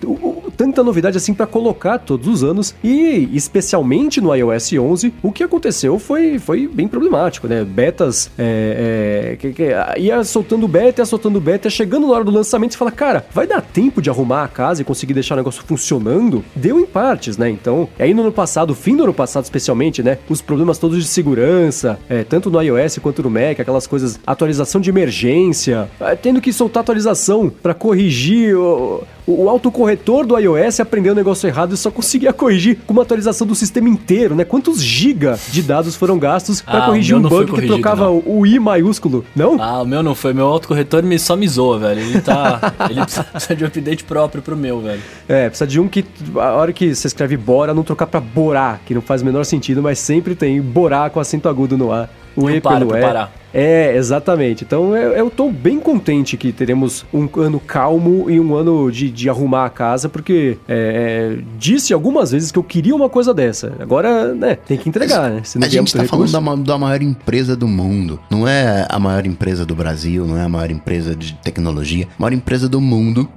[0.57, 2.75] tanta novidade assim para colocar todos os anos.
[2.83, 7.65] E especialmente no iOS 11, o que aconteceu foi, foi bem problemático, né?
[7.65, 9.69] Betas é, é, que, que,
[9.99, 13.47] ia soltando beta, ia soltando beta, chegando na hora do lançamento, você fala, cara, vai
[13.47, 16.45] dar tempo de arrumar a casa e conseguir deixar o negócio funcionando?
[16.55, 17.51] Deu em parte né?
[17.51, 20.19] Então, aí no ano passado, fim do ano passado especialmente, né?
[20.29, 24.81] Os problemas todos de segurança, é, tanto no iOS quanto no Mac, aquelas coisas, atualização
[24.81, 31.13] de emergência, é, tendo que soltar atualização para corrigir o, o, autocorretor do iOS aprendeu
[31.13, 34.45] o negócio errado e só conseguia corrigir com uma atualização do sistema inteiro, né?
[34.45, 38.17] Quantos giga de dados foram gastos pra Ah, corrigir um bug que trocava não.
[38.19, 39.25] o, o I maiúsculo?
[39.35, 39.61] Não?
[39.61, 40.33] Ah, o meu não foi.
[40.33, 42.01] Meu autocorretor me, só me zoa, velho.
[42.01, 42.61] Ele tá.
[42.91, 45.01] ele precisa, de um update próprio pro meu, velho.
[45.29, 46.05] É, precisa de um que
[46.37, 49.45] a hora que você escreve bora, não trocar pra borar, que não faz o menor
[49.45, 52.09] sentido, mas sempre tem borar com acento agudo no A.
[52.37, 53.03] O E E para pelo pra E.
[53.03, 53.33] parar.
[53.55, 54.65] É, exatamente.
[54.65, 59.11] Então eu, eu tô bem contente que teremos um ano calmo e um ano de,
[59.11, 63.35] de arrumar a casa, porque é, é, disse algumas vezes que eu queria uma coisa
[63.35, 63.75] dessa.
[63.79, 65.43] Agora, né, tem que entregar, né?
[65.45, 68.19] Se não A gente tá falando recurso- da, ma- da maior empresa do mundo.
[68.31, 72.07] Não é a maior empresa do Brasil, não é a maior empresa de tecnologia.
[72.19, 73.29] A maior empresa do mundo.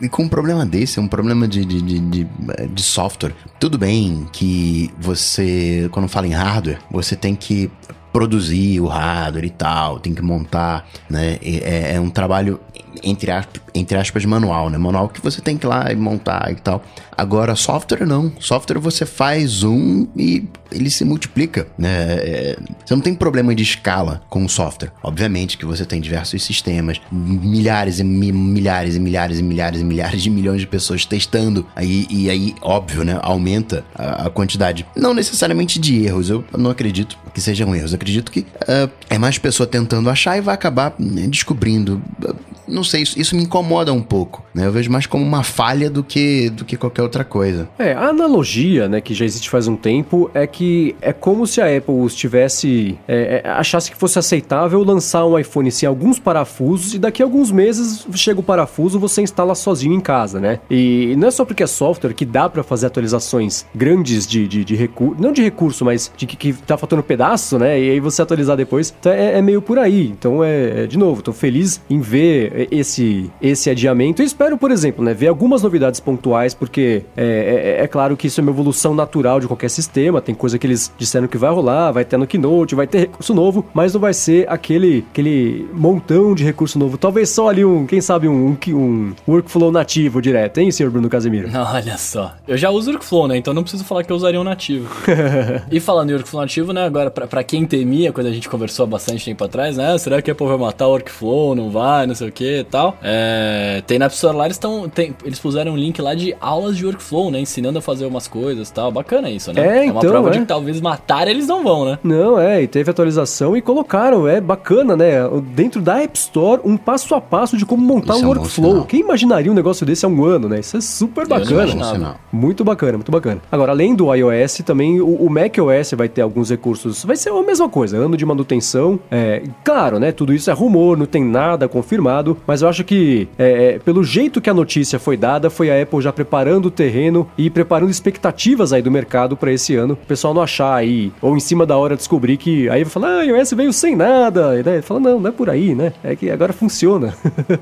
[0.00, 2.26] E com um problema desse, um problema de, de, de, de,
[2.72, 3.32] de software.
[3.58, 7.70] Tudo bem que você, quando fala em hardware, você tem que
[8.16, 11.38] produzir o hardware e tal, tem que montar, né?
[11.42, 12.58] É, é um trabalho,
[13.02, 14.78] entre aspas, entre aspas, manual, né?
[14.78, 16.82] Manual que você tem que ir lá e montar e tal.
[17.16, 18.32] Agora, software não.
[18.40, 21.88] Software você faz um e ele se multiplica, né?
[22.18, 24.92] É, Você não tem problema de escala com o software.
[25.02, 29.84] Obviamente que você tem diversos sistemas, milhares e mi- milhares e milhares e milhares e
[29.84, 31.66] milhares de milhões de pessoas testando.
[31.74, 33.18] Aí, e aí, óbvio, né?
[33.22, 34.84] Aumenta a, a quantidade.
[34.96, 36.28] Não necessariamente de erros.
[36.30, 37.92] Eu não acredito que sejam erros.
[37.92, 42.02] Eu acredito que ah, é mais pessoa tentando achar e vai acabar né, descobrindo.
[42.26, 42.34] Ah,
[42.68, 44.44] Não sei, isso, isso me incomoda um pouco.
[44.54, 44.66] Né?
[44.66, 47.68] Eu vejo mais como uma falha do que, do que qualquer outra coisa.
[47.78, 51.60] É, a analogia, né, que já existe faz um tempo, é que é como se
[51.60, 52.98] a Apple estivesse.
[53.06, 57.26] é, é, achasse que fosse aceitável lançar um iPhone sem alguns parafusos e daqui a
[57.26, 60.60] alguns meses chega o parafuso você instala sozinho em casa, né?
[60.70, 64.64] E não é só porque é software que dá pra fazer atualizações grandes de, de,
[64.64, 65.20] de recurso.
[65.20, 67.80] Não de recurso, mas de que, que tá faltando pedaço, né?
[67.80, 68.94] E aí você atualizar depois.
[68.98, 70.08] Então é, é meio por aí.
[70.08, 74.22] Então é, é, de novo, tô feliz em ver esse, esse adiamento.
[74.22, 78.26] E espero, por exemplo, né, ver algumas novidades pontuais, porque é, é- é claro que
[78.26, 80.20] isso é uma evolução natural de qualquer sistema.
[80.20, 83.34] Tem coisa que eles disseram que vai rolar, vai ter no Keynote, vai ter recurso
[83.34, 86.96] novo, mas não vai ser aquele, aquele montão de recurso novo.
[86.98, 91.08] Talvez só ali um, quem sabe, um, um, um workflow nativo direto, hein, senhor Bruno
[91.08, 91.48] Casemiro?
[91.72, 92.34] Olha só.
[92.46, 93.36] Eu já uso Workflow, né?
[93.36, 94.88] Então não preciso falar que eu usaria um nativo.
[95.70, 96.84] e falando em Workflow nativo, né?
[96.84, 99.96] Agora, pra, pra quem temia, quando a gente conversou há bastante tempo atrás, né?
[99.98, 101.54] Será que a Apple vai matar o Workflow?
[101.54, 102.96] Não vai, não sei o que e tal.
[103.02, 103.45] É,
[103.86, 106.76] tem na App Store lá, eles, tão, tem, eles puseram um link lá de aulas
[106.76, 107.40] de Workflow, né?
[107.40, 108.90] Ensinando a fazer umas coisas e tal.
[108.90, 109.60] Bacana isso, né?
[109.60, 110.40] É, uma então, prova de é.
[110.40, 111.98] que talvez matar eles não vão, né?
[112.02, 115.16] Não, é, e teve atualização e colocaram, é bacana, né?
[115.54, 118.84] Dentro da App Store, um passo a passo de como montar Isso um é workflow.
[118.84, 120.60] Quem imaginaria um negócio desse há um ano, né?
[120.60, 122.16] Isso é super Eu bacana.
[122.32, 123.40] Muito bacana, muito bacana.
[123.50, 127.04] Agora, além do iOS, também o, o macOS vai ter alguns recursos.
[127.04, 128.98] Vai ser a mesma coisa, ano de manutenção.
[129.10, 130.12] É, claro, né?
[130.12, 132.36] Tudo isso é rumor, não tem nada confirmado.
[132.46, 135.82] Mas eu acho que, é, é, pelo jeito que a notícia foi dada, foi a
[135.82, 139.94] Apple já preparando o terreno e preparando expectativas aí do mercado para esse ano.
[139.94, 143.18] O pessoal não achar aí, ou em cima da hora descobrir que aí vai falar,
[143.18, 144.58] ah, iOS veio sem nada.
[144.58, 145.92] E daí fala, não, não é por aí, né?
[146.02, 147.14] É que agora funciona.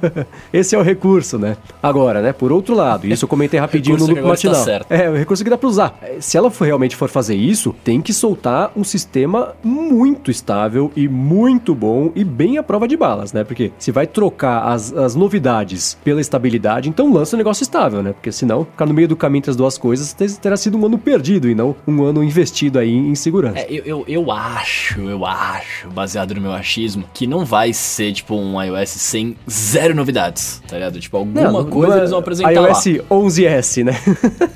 [0.52, 1.56] esse é o recurso, né?
[1.82, 2.32] Agora, né?
[2.32, 4.54] Por outro lado, isso eu comentei rapidinho no Loop está Matinal.
[4.64, 4.90] certo.
[4.90, 5.98] É, o recurso que dá pra usar.
[6.20, 11.08] Se ela for, realmente for fazer isso, tem que soltar um sistema muito estável e
[11.08, 13.44] muito bom e bem à prova de balas, né?
[13.44, 15.53] Porque se vai trocar as, as novidades
[16.02, 18.12] pela estabilidade, então lança um negócio estável, né?
[18.12, 20.86] Porque senão, ficar no meio do caminho entre as duas coisas, te- terá sido um
[20.86, 23.58] ano perdido e não um ano investido aí em segurança.
[23.58, 28.12] É, eu, eu, eu acho, eu acho, baseado no meu achismo, que não vai ser,
[28.12, 30.98] tipo, um iOS sem zero novidades, tá ligado?
[31.00, 33.04] Tipo, alguma Não, coisa não é eles vão apresentar iOS lá.
[33.10, 33.92] 11S, né?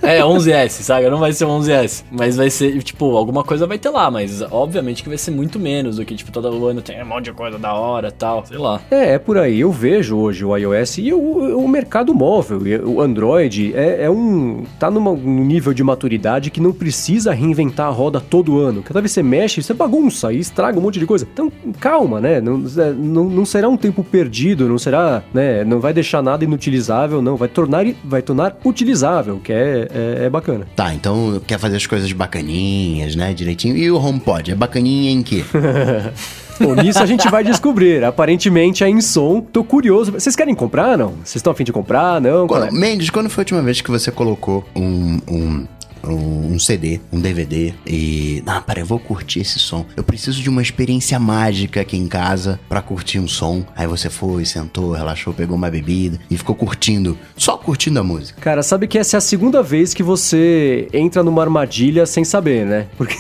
[0.03, 1.11] É, 11S, saca?
[1.11, 2.05] Não vai ser um 11S.
[2.11, 5.59] Mas vai ser, tipo, alguma coisa vai ter lá, mas obviamente que vai ser muito
[5.59, 8.45] menos do que, tipo, todo ano tem um monte de coisa da hora tal.
[8.47, 8.81] Sei lá.
[8.91, 9.61] É, é por aí.
[9.61, 14.65] Eu vejo hoje o iOS e o, o mercado móvel, o Android é, é um.
[14.79, 18.83] tá numa- num nível de maturidade que não precisa reinventar a roda todo ano.
[18.83, 21.27] Cada vez que você mexe, você bagunça e estraga um monte de coisa.
[21.31, 22.41] Então, calma, né?
[22.41, 25.65] Não, é, não, não será um tempo perdido, não será, né?
[25.65, 27.37] Não vai deixar nada inutilizável, não.
[27.37, 30.67] Vai tornar, vai tornar utilizável, que é, é, é bacana.
[30.77, 33.35] Tá, então quer fazer as coisas bacaninhas, né?
[33.35, 33.77] Direitinho.
[33.77, 34.53] E o HomePod?
[34.53, 35.45] É bacaninha em quê?
[36.61, 38.05] Bom, nisso a gente vai descobrir.
[38.05, 39.41] Aparentemente é em som.
[39.41, 40.13] Tô curioso.
[40.13, 41.11] Vocês querem comprar, não?
[41.25, 42.47] Vocês estão afim de comprar, não?
[42.47, 42.67] Qual é?
[42.69, 45.67] Quando, Mendes, quando foi a última vez que você colocou um, um,
[46.05, 48.43] um, CD, um DVD e.
[48.47, 49.85] Ah, peraí, eu vou curtir esse som.
[49.97, 53.65] Eu preciso de uma experiência mágica aqui em casa pra curtir um som.
[53.77, 58.41] Aí você foi, sentou, relaxou, pegou uma bebida e ficou curtindo, só curtindo a música.
[58.41, 62.65] Cara, sabe que essa é a segunda vez que você entra numa armadilha sem saber,
[62.67, 62.87] né?
[62.97, 63.17] Porque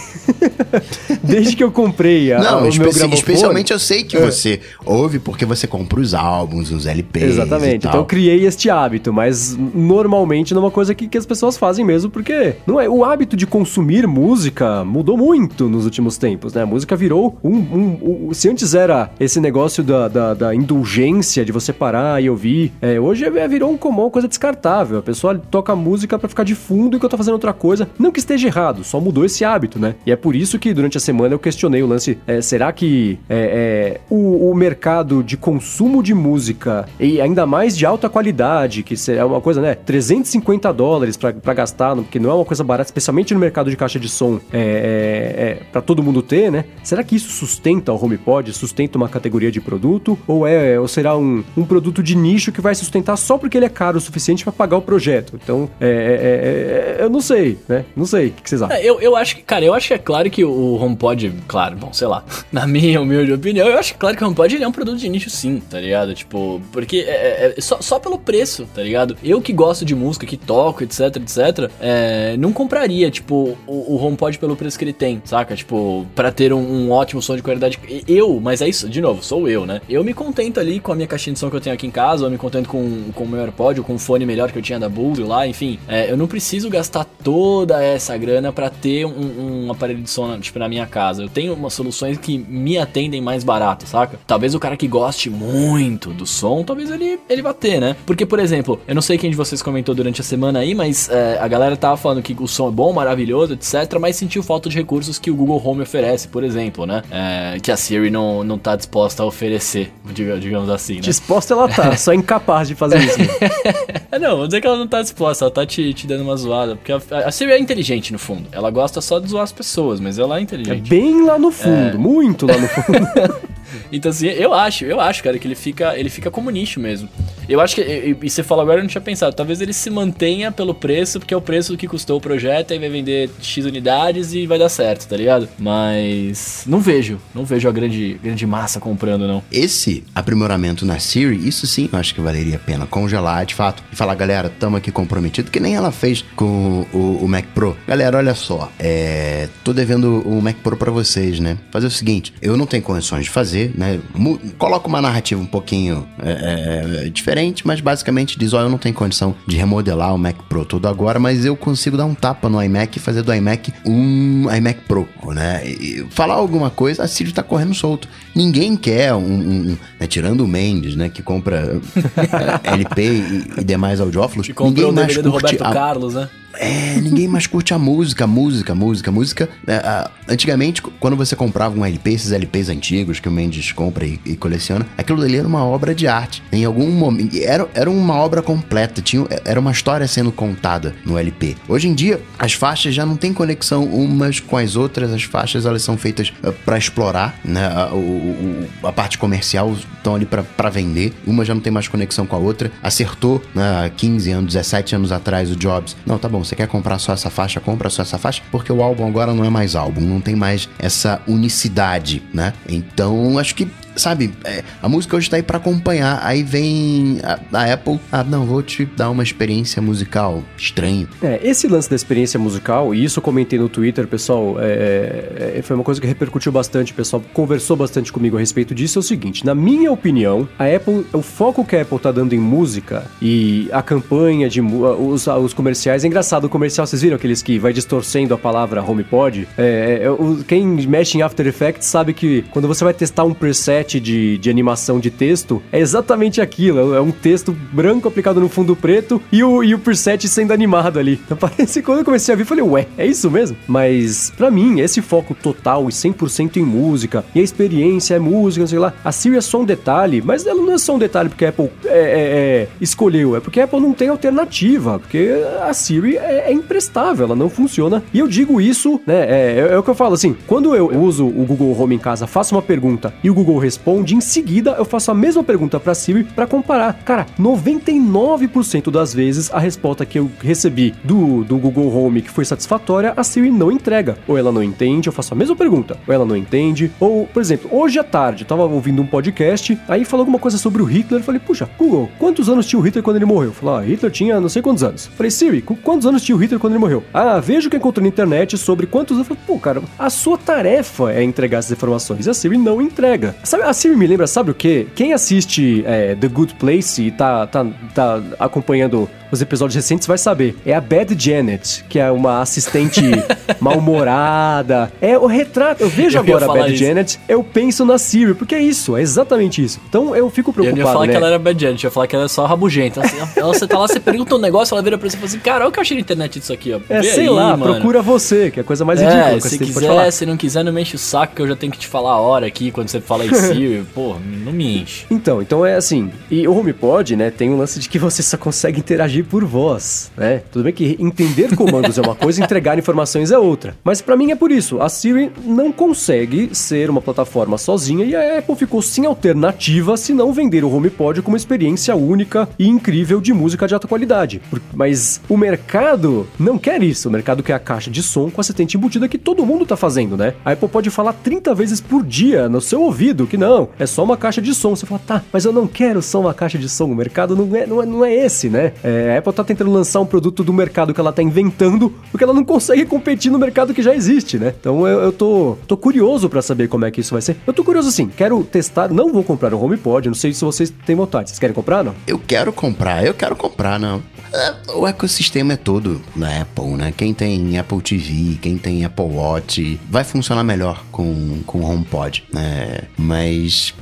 [1.22, 3.14] desde que eu comprei a, Não, o meu especi- gramofone...
[3.18, 7.24] especialmente eu sei que você ouve porque você compra os álbuns, os LPs.
[7.30, 7.86] Exatamente.
[7.86, 11.56] Então eu criei este hábito, mas normalmente não é uma coisa que, que as pessoas
[11.56, 16.52] fazem mesmo, porque não é o hábito de consumir música mudou muito nos últimos tempos,
[16.52, 16.62] né?
[16.62, 21.44] A música virou um, um- um- se antes era esse negócio da, da, da indulgência
[21.44, 24.98] de você parar e ouvir, é, hoje é, virou um comum, uma coisa descartável.
[24.98, 27.88] A pessoa toca música pra ficar de fundo enquanto tá fazendo outra coisa.
[27.98, 29.94] Não que esteja errado, só mudou esse hábito, né?
[30.06, 33.18] E é por isso que durante a semana eu questionei o lance: é, será que
[33.28, 38.82] é, é, o, o mercado de consumo de música e ainda mais de alta qualidade,
[38.82, 39.74] que é uma coisa, né?
[39.74, 43.98] 350 dólares pra gastar, porque não é uma coisa barata, especialmente no mercado de caixa
[43.98, 46.64] de som, é, é, é, para todo mundo ter, né?
[46.82, 48.52] Será que isso sustenta o HomePod?
[48.52, 50.18] Sustenta uma categoria de produto?
[50.26, 53.66] Ou é ou será um, um produto de nicho que vai sustentar só porque ele
[53.66, 55.38] é caro o suficiente pra pagar o projeto?
[55.42, 57.84] Então, é, é, é, é, eu não sei, né?
[57.96, 58.28] Não sei.
[58.28, 58.76] O que que vocês acham?
[58.76, 61.76] É, eu, eu acho que, cara, eu acho que é claro que o HomePod, claro,
[61.76, 64.68] bom, sei lá, na minha humilde opinião, eu acho claro que o HomePod ele é
[64.68, 66.14] um produto de nicho sim, tá ligado?
[66.14, 69.16] Tipo, porque é, é- é só, só pelo preço, tá ligado?
[69.22, 74.04] Eu que gosto de música, que toco, etc, etc, é, não compraria, tipo, o, o
[74.04, 75.54] HomePod pelo preço que ele tem, saca?
[75.54, 77.78] Tipo, pra ter um, um ótimo som de qualidade.
[78.06, 79.80] Eu, mas é isso, de novo, sou eu, né?
[79.88, 81.90] Eu me contento ali com a minha caixinha de som que eu tenho aqui em
[81.90, 84.58] casa, eu me contento com, com o meu AirPod ou com o fone melhor que
[84.58, 85.78] eu tinha da Bose lá, enfim.
[85.88, 90.38] É, eu não preciso gastar toda essa grana pra ter um, um aparelho de som,
[90.38, 91.22] tipo, na minha casa.
[91.22, 94.18] Eu tenho umas soluções que me atendem mais barato, saca?
[94.26, 97.96] Talvez o cara que goste muito do som, talvez ele, ele vá ter, né?
[98.06, 101.08] Porque, por exemplo, eu não sei quem de vocês comentou durante a semana aí, mas
[101.08, 104.68] é, a galera tava falando que o som é bom, maravilhoso, etc, mas sentiu falta
[104.68, 107.02] de recursos que o Google Home oferece, por exemplo, né?
[107.10, 111.00] É, que a Siri não, não tá disposta a oferecer, diga- digamos assim, né?
[111.00, 113.18] Disposta ela tá, só incapaz de fazer isso.
[113.18, 113.26] né?
[114.10, 116.34] É, não, vou dizer que ela não tá disposta, ela tá te, te dando uma
[116.34, 116.76] zoada.
[116.76, 116.96] Porque a,
[117.26, 118.46] a Siri é inteligente, no fundo.
[118.50, 120.88] Ela gosta só de zoar as pessoas, mas ela é É inteligente.
[120.88, 122.98] bem lá no fundo, muito lá no fundo.
[123.92, 127.08] Então, assim, eu acho, eu acho, cara, que ele fica, ele fica como nicho mesmo.
[127.48, 129.88] Eu acho que, e, e você falou agora, eu não tinha pensado, talvez ele se
[129.88, 133.64] mantenha pelo preço, porque é o preço que custou o projeto, aí vai vender X
[133.64, 135.48] unidades e vai dar certo, tá ligado?
[135.58, 139.42] Mas não vejo, não vejo a grande, grande massa comprando, não.
[139.50, 143.82] Esse aprimoramento na Siri, isso sim eu acho que valeria a pena congelar de fato
[143.90, 147.76] e falar, galera, tamo aqui comprometido, que nem ela fez com o, o Mac Pro.
[147.86, 151.56] Galera, olha só, é, tô devendo o Mac Pro pra vocês, né?
[151.70, 153.98] Fazer o seguinte, eu não tenho condições de fazer, né?
[154.14, 158.78] Mu- coloca uma narrativa um pouquinho é, é, diferente, mas basicamente diz, ó, eu não
[158.78, 162.48] tenho condição de remodelar o Mac Pro todo agora, mas eu consigo dar um tapa
[162.48, 165.62] no iMac e fazer do iMac um iMac Pro, né?
[165.66, 168.08] E falar alguma coisa, a Siri tá correndo solto.
[168.34, 171.80] Ninguém quer um, um- né, tirando o Mendes, né, que compra
[172.64, 175.72] é, LP e, e demais audiófilos, E comprou ninguém o mais DVD do Roberto a,
[175.72, 176.28] Carlos, né?
[176.58, 179.48] É, ninguém mais curte a música, música, música, música.
[179.66, 184.04] É, a- antigamente, quando você comprava um LP, esses LPs antigos que o Mendes compra
[184.06, 186.42] e, e coleciona, aquilo dali era uma obra de arte.
[186.52, 191.16] Em algum momento, era, era uma obra completa, tinha, era uma história sendo contada no
[191.18, 191.56] LP.
[191.68, 195.64] Hoje em dia, as faixas já não têm conexão umas com as outras, as faixas
[195.66, 196.32] elas são feitas
[196.64, 197.66] para explorar, né?
[197.66, 202.26] A, o- a parte comercial estão ali para vender, uma já não tem mais conexão
[202.26, 202.70] com a outra.
[202.82, 205.96] Acertou, né, há 15 anos, 17 anos atrás, o Jobs.
[206.06, 208.82] Não, tá bom, você quer comprar só essa faixa, compra só essa faixa, porque o
[208.82, 212.52] álbum agora não é mais álbum, não tem mais essa unicidade, né?
[212.68, 216.20] Então, acho que sabe, é, a música hoje tá aí pra acompanhar.
[216.22, 221.08] Aí vem a, a Apple, ah, não, vou te dar uma experiência musical estranho.
[221.22, 225.62] É, esse lance da experiência musical, e isso eu comentei no Twitter, pessoal, é, é,
[225.62, 229.00] foi uma coisa que repercutiu bastante, o pessoal conversou bastante comigo a respeito disso, é
[229.00, 232.38] o seguinte, na minha opinião, a Apple, o foco que a Apple tá dando em
[232.38, 237.42] música e a campanha de os, os comerciais, é engraçado, o comercial, vocês viram aqueles
[237.42, 239.48] que vai distorcendo a palavra HomePod?
[239.56, 243.87] É, é, quem mexe em After Effects sabe que quando você vai testar um preset
[243.96, 248.76] de, de animação de texto, é exatamente aquilo, é um texto branco aplicado no fundo
[248.76, 251.20] preto e o, e o preset sendo animado ali.
[251.24, 253.56] Então parece quando eu comecei a ver, falei, ué, é isso mesmo?
[253.66, 258.60] Mas pra mim, esse foco total e 100% em música, e a experiência é música,
[258.60, 260.98] não sei lá, a Siri é só um detalhe, mas ela não é só um
[260.98, 264.98] detalhe porque a Apple é, é, é, escolheu, é porque a Apple não tem alternativa,
[264.98, 265.30] porque
[265.62, 268.02] a Siri é, é imprestável, ela não funciona.
[268.12, 270.88] E eu digo isso, né, é, é, é o que eu falo assim, quando eu
[270.98, 274.20] uso o Google Home em casa, faço uma pergunta e o Google responde, responde, em
[274.20, 276.94] seguida eu faço a mesma pergunta pra Siri pra comparar.
[277.04, 282.44] Cara, 99% das vezes a resposta que eu recebi do, do Google Home que foi
[282.44, 284.18] satisfatória, a Siri não entrega.
[284.26, 285.96] Ou ela não entende, eu faço a mesma pergunta.
[286.06, 286.90] Ou ela não entende.
[286.98, 290.58] Ou, por exemplo, hoje à tarde, eu tava ouvindo um podcast, aí falou alguma coisa
[290.58, 291.20] sobre o Hitler.
[291.20, 293.52] Eu falei, puxa, Google, quantos anos tinha o Hitler quando ele morreu?
[293.52, 295.06] Falou, ah, Hitler tinha não sei quantos anos.
[295.06, 297.04] Eu falei, Siri, quantos anos tinha o Hitler quando ele morreu?
[297.14, 299.28] Ah, veja o que encontrou na internet sobre quantos anos.
[299.28, 302.26] Eu falei, pô, cara, a sua tarefa é entregar essas informações.
[302.26, 303.36] E a Siri não entrega.
[303.44, 304.86] Sabe, a Siri me lembra, sabe o quê?
[304.94, 310.16] Quem assiste é, The Good Place e tá, tá, tá acompanhando os episódios recentes vai
[310.16, 310.56] saber.
[310.64, 313.02] É a Bad Janet, que é uma assistente
[313.60, 314.90] mal-humorada.
[315.00, 315.82] É o retrato.
[315.82, 316.84] Eu vejo Eu agora a Bad isso.
[316.84, 319.80] Janet, eu penso na Siri, porque é isso, é exatamente isso.
[319.88, 321.12] Então eu fico Eu preocupado, não ia falar né?
[321.12, 323.00] que ela era bad gente, eu ia falar que ela é só rabugenta.
[323.04, 325.28] Assim, ela, você tá lá, você pergunta um negócio, ela vira pra você e fala
[325.28, 326.80] assim, cara, olha o que eu achei na internet disso aqui, ó.
[326.88, 329.34] É, Vê sei aí, lá, mano." procura você, que é a coisa mais ridícula É,
[329.34, 330.10] que se quiser, falar.
[330.10, 332.12] se não quiser, não me enche o saco que eu já tenho que te falar
[332.12, 333.84] a hora aqui quando você fala em Siri.
[333.94, 335.06] Pô, não me enche.
[335.10, 336.10] Então, então é assim.
[336.30, 340.10] E o HomePod, né, tem um lance de que você só consegue interagir por voz,
[340.16, 340.42] né?
[340.52, 343.76] Tudo bem que entender comandos é uma coisa, entregar informações é outra.
[343.82, 344.80] Mas pra mim é por isso.
[344.80, 350.12] A Siri não consegue ser uma plataforma sozinha e a Apple ficou sem alternativa se
[350.12, 354.42] não vender o HomePod como uma experiência única e incrível de música de alta qualidade.
[354.74, 357.08] Mas o mercado não quer isso.
[357.08, 360.16] O mercado quer a caixa de som com assistente embutida que todo mundo tá fazendo,
[360.16, 360.34] né?
[360.44, 364.04] A Apple pode falar 30 vezes por dia no seu ouvido que não, é só
[364.04, 364.74] uma caixa de som.
[364.74, 366.86] Você fala, tá, mas eu não quero só uma caixa de som.
[366.86, 368.72] O mercado não é, não é, não é esse, né?
[368.82, 372.24] É, a Apple tá tentando lançar um produto do mercado que ela tá inventando porque
[372.24, 374.54] ela não consegue competir no mercado que já existe, né?
[374.58, 377.36] Então eu, eu tô, tô curioso pra saber como é que isso vai ser.
[377.46, 380.72] Eu tô curioso assim, quero testar, não vou comprar o HomePod, não sei se vocês
[380.84, 381.30] têm vontade.
[381.30, 381.94] Vocês querem comprar, não?
[382.06, 384.02] Eu quero comprar, eu quero comprar, não.
[384.32, 386.92] É, O ecossistema é todo na Apple, né?
[386.96, 392.80] Quem tem Apple TV, quem tem Apple Watch, vai funcionar melhor com, com HomePod, né?
[392.96, 393.27] Mas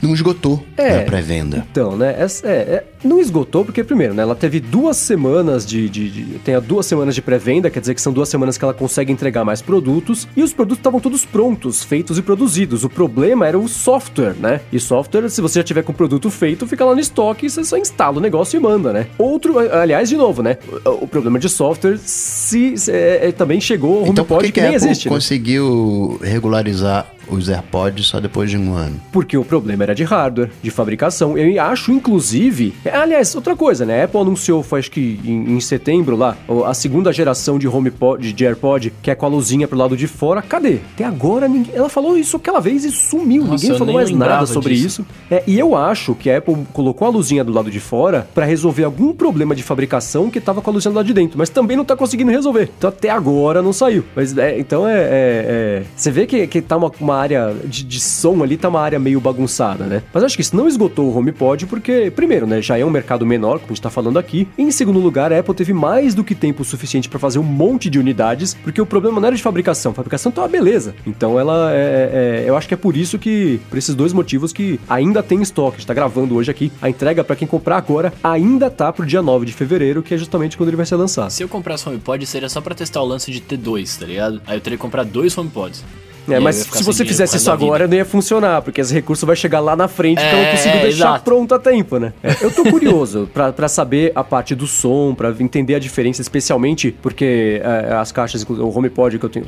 [0.03, 0.97] não esgotou É.
[0.99, 1.67] na pré-venda.
[1.71, 2.15] Então, né?
[2.19, 4.23] essa- é, é, não esgotou, porque, primeiro, né?
[4.23, 5.89] Ela teve duas semanas de.
[5.89, 8.75] de, de- tem duas semanas de pré-venda, quer dizer que são duas semanas que ela
[8.75, 10.27] consegue entregar mais produtos.
[10.37, 12.85] E os produtos estavam todos prontos, feitos e produzidos.
[12.85, 14.61] O problema era o software, né?
[14.73, 17.51] E software, se você já tiver com o produto feito, fica lá no estoque e
[17.51, 19.07] você só instala o negócio e manda, né?
[19.19, 20.59] Outro, aliás, de novo, né?
[20.85, 24.53] O, o problema de software se, se- é, é, também chegou ao Então HomePod que,
[24.53, 25.09] que, nem Apple existe.
[25.09, 25.15] né?
[25.15, 29.01] conseguiu regularizar os AirPods só depois de um ano?
[29.13, 31.37] Porque o problema era de hardware, de fabricação.
[31.37, 32.73] Eu acho, inclusive.
[33.03, 34.01] Aliás, outra coisa, né?
[34.03, 36.37] A Apple anunciou, foi acho que em, em setembro lá,
[36.67, 40.07] a segunda geração de HomePod, de AirPod, que é com a luzinha pro lado de
[40.07, 40.43] fora.
[40.43, 40.79] Cadê?
[40.95, 41.73] Até agora ninguém.
[41.75, 43.45] Ela falou isso aquela vez e sumiu.
[43.45, 45.03] Nossa, ninguém falou mais nada sobre disso.
[45.03, 45.07] isso.
[45.31, 48.45] É, e eu acho que a Apple colocou a luzinha do lado de fora pra
[48.45, 51.49] resolver algum problema de fabricação que tava com a luzinha do lado de dentro, mas
[51.49, 52.71] também não tá conseguindo resolver.
[52.79, 54.05] Então até agora não saiu.
[54.15, 57.83] Mas é, então é, é- é- Você vê que, que tá uma, uma área de,
[57.85, 60.03] de som ali, tá uma área meio bagunçada, né?
[60.13, 63.25] Mas acho que isso não esgotou o HomePod, porque, primeiro, né, já é um mercado
[63.27, 64.47] menor, como a gente tá falando aqui.
[64.57, 67.43] E, em segundo lugar, a Apple teve mais do que tempo suficiente pra fazer um
[67.43, 69.93] monte de unidades, porque o problema não era de fabricação.
[69.93, 70.95] A fabricação tá uma beleza.
[71.07, 73.61] Então ela é, é- Eu acho que é por isso que.
[73.71, 75.77] Por esses dois motivos que ainda tem estoque.
[75.77, 76.71] A gente tá gravando hoje aqui.
[76.81, 80.17] A entrega pra quem comprar agora ainda tá pro dia 9 de fevereiro, que é
[80.19, 81.31] justamente quando ele vai ser lançado.
[81.31, 84.41] Se eu comprasse HomePod, seria só pra testar o lance de ter dois, tá ligado?
[84.47, 85.85] Aí eu teria que comprar dois HomePods.
[86.29, 89.61] É, mas se você fizesse isso agora, não ia funcionar, porque esse recurso vai chegar
[89.61, 91.25] lá na frente, então eu É, consigo deixar exato.
[91.25, 92.13] pronto a tempo, né?
[92.23, 96.21] É, eu tô curioso pra, pra saber a parte do som, pra entender a diferença,
[96.23, 99.47] especialmente porque é, as caixas, o HomePod que eu tenho,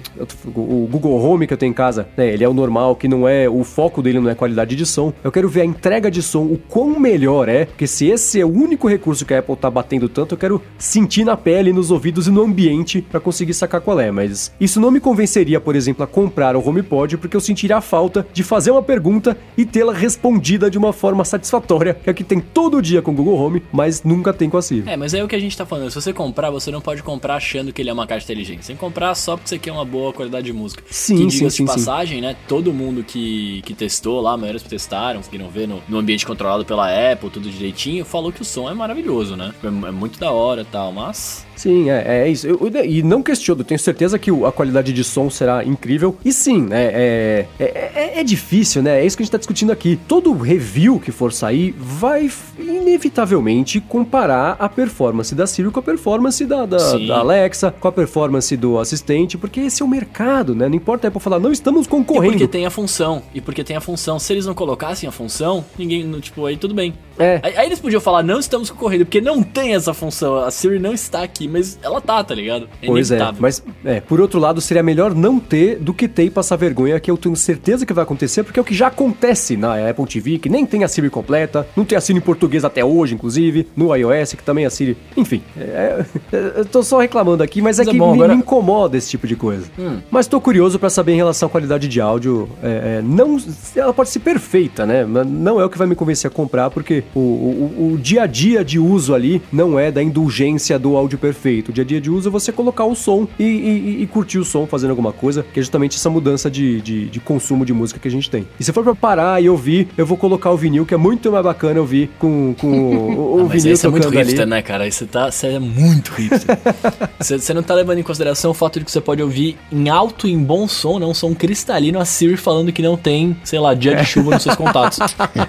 [0.55, 3.29] o Google Home que eu tenho em casa, né, ele é o normal, que não
[3.29, 5.13] é, o foco dele não é qualidade de som.
[5.23, 8.45] Eu quero ver a entrega de som, o quão melhor é, porque se esse é
[8.45, 11.91] o único recurso que a Apple tá batendo tanto, eu quero sentir na pele, nos
[11.91, 15.75] ouvidos e no ambiente pra conseguir sacar qual é, mas isso não me convenceria, por
[15.77, 19.65] exemplo, a comprar o HomePod, porque eu sentiria a falta de fazer uma pergunta e
[19.65, 23.15] tê-la respondida de uma forma satisfatória, que é o que tem todo dia com o
[23.15, 24.85] Google Home, mas nunca tem com a Siri.
[24.87, 25.91] É, mas é o que a gente tá falando.
[25.91, 28.63] Se você comprar, você não pode comprar achando que ele é uma caixa inteligente.
[28.63, 30.83] Você tem que comprar só porque você quer uma boa qualidade de música.
[30.91, 31.77] Sim, que, sim, diga-se sim, de sim.
[31.79, 32.37] passagem, né?
[32.47, 36.27] Todo mundo que, que testou lá, a maioria que testaram, conseguiram ver no, no ambiente
[36.27, 39.53] controlado pela Apple, tudo direitinho, falou que o som é maravilhoso, né?
[39.63, 41.47] É, é muito da hora e tal, mas.
[41.57, 42.47] Sim, é, é isso.
[42.47, 46.17] Eu- eu- e não questiono, tenho certeza que a qualidade de som será incrível.
[46.25, 49.01] E sim, né, é, é, é, é difícil, né?
[49.01, 49.99] É isso que a gente tá discutindo aqui.
[50.09, 52.29] Todo review que for sair vai
[52.59, 57.93] inevitavelmente comparar a performance da Siri com a performance da, da, da Alexa, com a
[57.93, 60.69] performance do assistente, porque esse é o mercado, né?
[60.69, 62.33] Não importa a Apple falar, não estamos E concorrendo.
[62.33, 63.23] porque tem a função.
[63.35, 64.19] E porque tem a função.
[64.19, 66.09] Se eles não colocassem a função, ninguém.
[66.21, 66.95] Tipo, aí tudo bem.
[67.19, 67.41] É.
[67.43, 70.37] Aí, aí eles podiam falar, não estamos concorrendo, porque não tem essa função.
[70.39, 72.69] A Siri não está aqui, mas ela tá, tá ligado?
[72.81, 73.43] É Pois é, inevitável.
[73.43, 76.57] mas é, por outro lado, seria melhor não ter do que ter e passar passar
[76.57, 79.89] vergonha, que eu tenho certeza que vai acontecer, porque é o que já acontece na
[79.89, 82.83] Apple TV, que nem tem a Siri completa, não tem a Siri em português até
[82.83, 84.97] hoje, inclusive, no iOS, que também a Siri.
[85.17, 88.19] Enfim, é, é, eu tô só reclamando aqui, mas, mas é, é que bom, me,
[88.19, 88.35] agora...
[88.35, 89.67] me, incomoda esse tipo de coisa.
[89.79, 89.99] Hum.
[90.11, 92.49] Mas tô curioso para saber em relação à qualidade de áudio.
[92.63, 93.37] É, é, não,
[93.77, 95.05] ela pode ser perfeita, né?
[95.05, 98.27] Não é o que vai me convencer a comprar, porque o, o, o dia a
[98.27, 101.69] dia de uso ali não é da indulgência do áudio perfeito.
[101.69, 104.39] O dia a dia de uso é você colocar o som e, e, e curtir
[104.39, 107.73] o som fazendo alguma coisa, que é justamente essa mudança de, de, de, consumo de
[107.73, 108.47] música que a gente tem.
[108.61, 111.33] E se for pra parar e ouvir, eu vou colocar o vinil, que é muito
[111.33, 114.51] mais bacana ouvir com, com o, o ah, vinil mas tocando é muito hipster, ali.
[114.51, 114.87] né, cara?
[114.87, 116.59] Isso tá, você é muito hipster.
[117.19, 120.29] Você não tá levando em consideração o fato de que você pode ouvir em alto
[120.29, 121.07] e em bom som, né?
[121.07, 124.43] Um som cristalino, a Siri falando que não tem, sei lá, dia de chuva nos
[124.43, 124.99] seus contatos.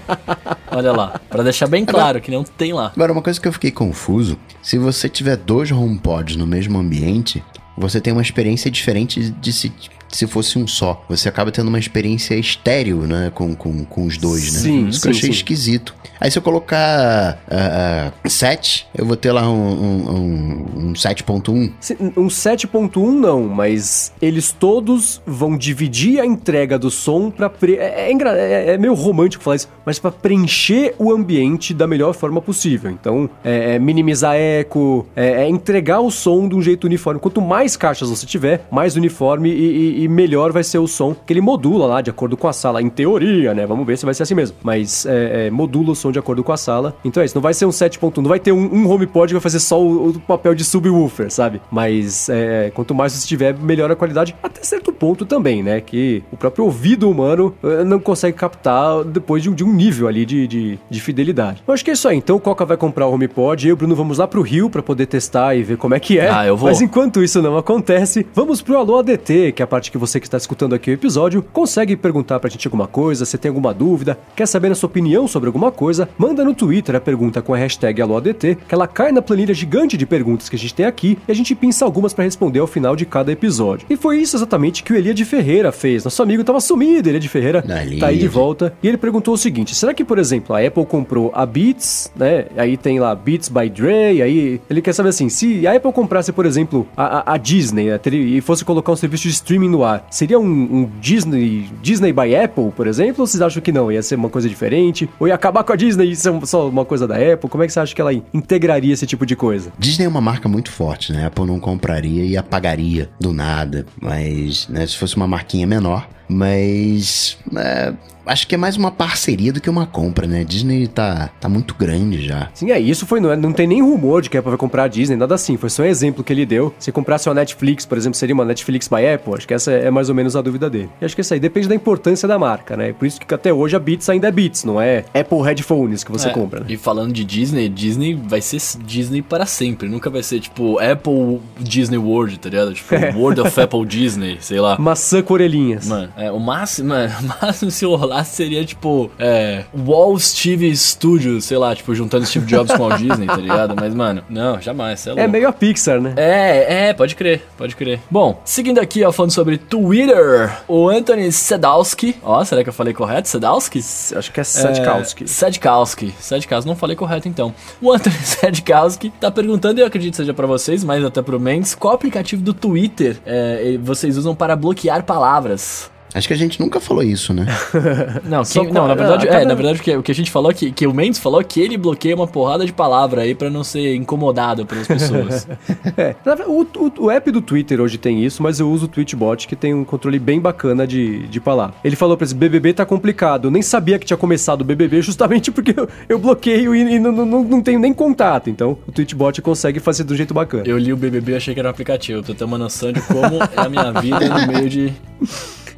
[0.71, 2.91] Olha lá, para deixar bem claro agora, que não tem lá.
[2.95, 7.43] Agora, uma coisa que eu fiquei confuso, se você tiver dois HomePods no mesmo ambiente,
[7.77, 9.71] você tem uma experiência diferente de se
[10.09, 11.03] se fosse um só.
[11.07, 13.31] Você acaba tendo uma experiência estéreo, né?
[13.33, 14.59] Com, com, com os dois, né?
[14.59, 15.35] Sim, Isso que eu achei sim.
[15.35, 15.95] esquisito.
[16.19, 21.71] Aí se eu colocar uh, uh, 7, eu vou ter lá um, um, um 7.1.
[22.17, 27.49] Um 7.1 não, mas eles todos vão dividir a entrega do som pra...
[27.49, 27.75] Pre...
[27.75, 32.13] É, é, é, é, meio romântico falar isso, mas para preencher o ambiente da melhor
[32.13, 32.91] forma possível.
[32.91, 37.19] Então, é, é minimizar eco, é, é, entregar o som de um jeito uniforme.
[37.19, 41.13] Quanto mais caixas você tiver, mais uniforme e, e e melhor vai ser o som
[41.13, 42.81] que ele modula lá de acordo com a sala.
[42.81, 43.65] Em teoria, né?
[43.65, 44.57] Vamos ver se vai ser assim mesmo.
[44.63, 46.95] Mas é, é, modula o som de acordo com a sala.
[47.03, 49.33] Então é isso, não vai ser um 7.1, não vai ter um, um HomePod que
[49.33, 51.61] vai fazer só o, o papel de subwoofer, sabe?
[51.71, 55.81] Mas é, quanto mais você tiver, melhor a qualidade, até certo ponto também, né?
[55.81, 60.07] Que o próprio ouvido humano é, não consegue captar depois de um, de um nível
[60.07, 61.63] ali de, de, de, fidelidade.
[61.67, 62.17] Eu acho que é isso aí.
[62.17, 64.69] Então o Coca vai comprar o HomePod, eu e o Bruno vamos lá pro Rio
[64.69, 66.29] para poder testar e ver como é que é.
[66.29, 66.69] Ah, eu vou.
[66.69, 70.19] Mas enquanto isso não acontece, vamos pro Alô ADT, que é a parte que você
[70.19, 73.73] que está escutando aqui o episódio consegue perguntar pra gente alguma coisa, se tem alguma
[73.73, 77.53] dúvida, quer saber a sua opinião sobre alguma coisa, manda no Twitter a pergunta com
[77.53, 80.85] a hashtag AloADT, que ela cai na planilha gigante de perguntas que a gente tem
[80.85, 83.87] aqui e a gente pinça algumas para responder ao final de cada episódio.
[83.89, 86.03] E foi isso exatamente que o Elia de Ferreira fez.
[86.03, 87.63] Nosso amigo tava sumido, Elia de Ferreira
[87.99, 88.73] tá aí de volta.
[88.83, 92.45] E ele perguntou o seguinte: será que, por exemplo, a Apple comprou a Beats, né?
[92.57, 96.31] Aí tem lá Beats by Dre, aí ele quer saber assim, se a Apple comprasse,
[96.31, 99.78] por exemplo, a, a, a Disney né, e fosse colocar um serviço de streaming no
[99.83, 103.21] ar, seria um, um, Disney Disney by Apple, por exemplo?
[103.21, 103.91] Ou vocês acham que não?
[103.91, 105.09] Ia ser uma coisa diferente?
[105.19, 107.49] Ou ia acabar com a Disney e ser só uma coisa da Apple?
[107.49, 109.71] Como é que você acha que ela integraria esse tipo de coisa?
[109.77, 111.23] Disney é uma marca muito forte, né?
[111.23, 113.85] A Apple não compraria e apagaria do nada.
[114.01, 116.07] Mas, né, se fosse uma marquinha menor.
[116.27, 117.37] Mas.
[117.55, 117.93] É,
[118.29, 120.43] acho que é mais uma parceria do que uma compra, né?
[120.43, 122.49] Disney tá, tá muito grande já.
[122.53, 124.57] Sim, é isso foi, não, é, não tem nem rumor de que a Apple vai
[124.57, 125.57] comprar a Disney, nada assim.
[125.57, 126.73] Foi só um exemplo que ele deu.
[126.79, 129.33] Se comprasse uma Netflix, por exemplo, seria uma Netflix by Apple?
[129.33, 130.89] Acho que essa é mais ou menos a dúvida dele.
[131.01, 132.93] E acho que isso aí depende da importância da marca, né?
[132.93, 136.11] Por isso que até hoje a Beats ainda é Beats, não é Apple Headphones que
[136.11, 136.65] você é, compra, né?
[136.69, 139.87] E falando de Disney, Disney vai ser Disney para sempre.
[139.87, 142.73] Nunca vai ser tipo Apple Disney World, tá ligado?
[142.73, 143.11] Tipo é.
[143.15, 144.77] World of Apple Disney, sei lá.
[144.77, 145.87] Maçã com orelhinhas.
[145.87, 147.85] Mano, é, o máximo, mano, o máximo se
[148.23, 153.01] seria tipo é, Wall Steve Studios, sei lá, tipo, juntando Steve Jobs com o Walt
[153.01, 153.75] Disney, tá ligado?
[153.75, 155.05] Mas, mano, não, jamais.
[155.07, 156.13] É, é, meio a Pixar, né?
[156.17, 157.99] É, é, pode crer, pode crer.
[158.09, 162.93] Bom, seguindo aqui, ó, falando sobre Twitter, o Anthony Sedowski, ó, será que eu falei
[162.93, 163.27] correto?
[163.27, 163.79] Sedowski?
[164.15, 165.23] Acho que é Sedkowski.
[165.23, 167.53] É, Sedkowski, Sedkowski, não falei correto então.
[167.81, 171.39] O Anthony Sedkowski tá perguntando, e eu acredito que seja pra vocês, mas até pro
[171.39, 175.89] Mendes, qual aplicativo do Twitter é, vocês usam para bloquear palavras?
[176.13, 177.45] Acho que a gente nunca falou isso, né?
[178.25, 180.51] não, quem, não, na verdade, é, na verdade o que, o que a gente falou,
[180.53, 183.63] que, que o Mendes falou que ele bloqueia uma porrada de palavra aí para não
[183.63, 185.47] ser incomodado pelas pessoas.
[185.95, 186.15] é,
[186.47, 189.55] o, o, o, app do Twitter hoje tem isso, mas eu uso o Tweetbot que
[189.55, 191.75] tem um controle bem bacana de, de palavra.
[191.83, 195.01] Ele falou pra esse BBB tá complicado, eu nem sabia que tinha começado o BBB
[195.03, 198.91] justamente porque eu, eu bloqueio e, e não, não, não, tenho nem contato, então o
[198.91, 200.63] Tweetbot consegue fazer do jeito bacana.
[200.65, 203.01] Eu li o BBB e achei que era um aplicativo, pra ter uma noção de
[203.01, 204.93] como é a minha vida no meio de...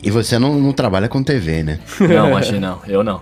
[0.04, 1.80] E você não, não trabalha com TV, né?
[1.99, 2.80] Não, achei não.
[2.88, 3.22] Eu não.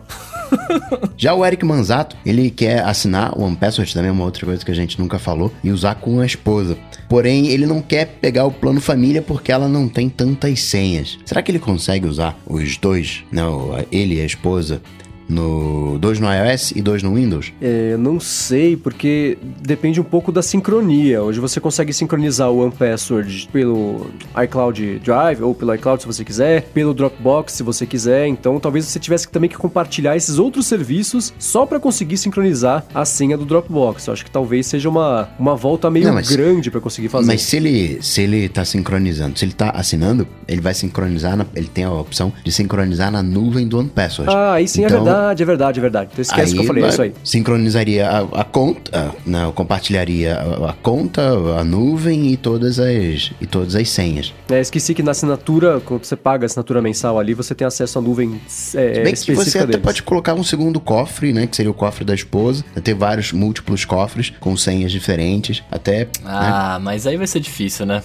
[1.17, 4.63] Já o Eric Manzato, ele quer assinar o One Password, também é uma outra coisa
[4.63, 6.77] que a gente nunca falou, e usar com a esposa.
[7.07, 11.17] Porém, ele não quer pegar o plano família porque ela não tem tantas senhas.
[11.25, 14.81] Será que ele consegue usar os dois, não, ele e a esposa,
[15.29, 17.53] no dois no iOS e dois no Windows?
[17.61, 21.21] É, não sei, porque depende um pouco da sincronia.
[21.21, 24.07] Hoje você consegue sincronizar o OnePassword pelo
[24.43, 28.27] iCloud Drive ou pelo iCloud se você quiser, pelo Dropbox se você quiser.
[28.27, 33.05] Então talvez você tivesse também que compartilhar esses outros serviços só para conseguir sincronizar a
[33.05, 34.07] senha do Dropbox.
[34.07, 37.27] Eu acho que talvez seja uma, uma volta meio Não, mas- grande para conseguir fazer.
[37.27, 41.45] Mas se ele, se ele tá sincronizando, se ele tá assinando, ele vai sincronizar, na-
[41.55, 44.33] ele tem a opção de sincronizar na nuvem do OnePassword.
[44.33, 46.09] Ah, aí sim Então, é verdade, é verdade, é verdade.
[46.11, 47.13] Então esquece o que eu falei, é isso aí.
[47.23, 51.21] Sincronizaria a, a conta, ah, não, compartilharia a, a conta,
[51.59, 54.33] a nuvem e todas as e todas as senhas.
[54.49, 57.99] É, esqueci que na assinatura, quando você paga a assinatura mensal ali, você tem acesso
[57.99, 59.81] à nuvem é, Se bem que específica você até deles.
[59.83, 63.85] pode colocar um segundo cofre, né, que seria o cofre da esposa, ter vários múltiplos
[63.85, 68.01] cofres com senhas diferentes, até né, Ah, mas aí vai ser difícil, né?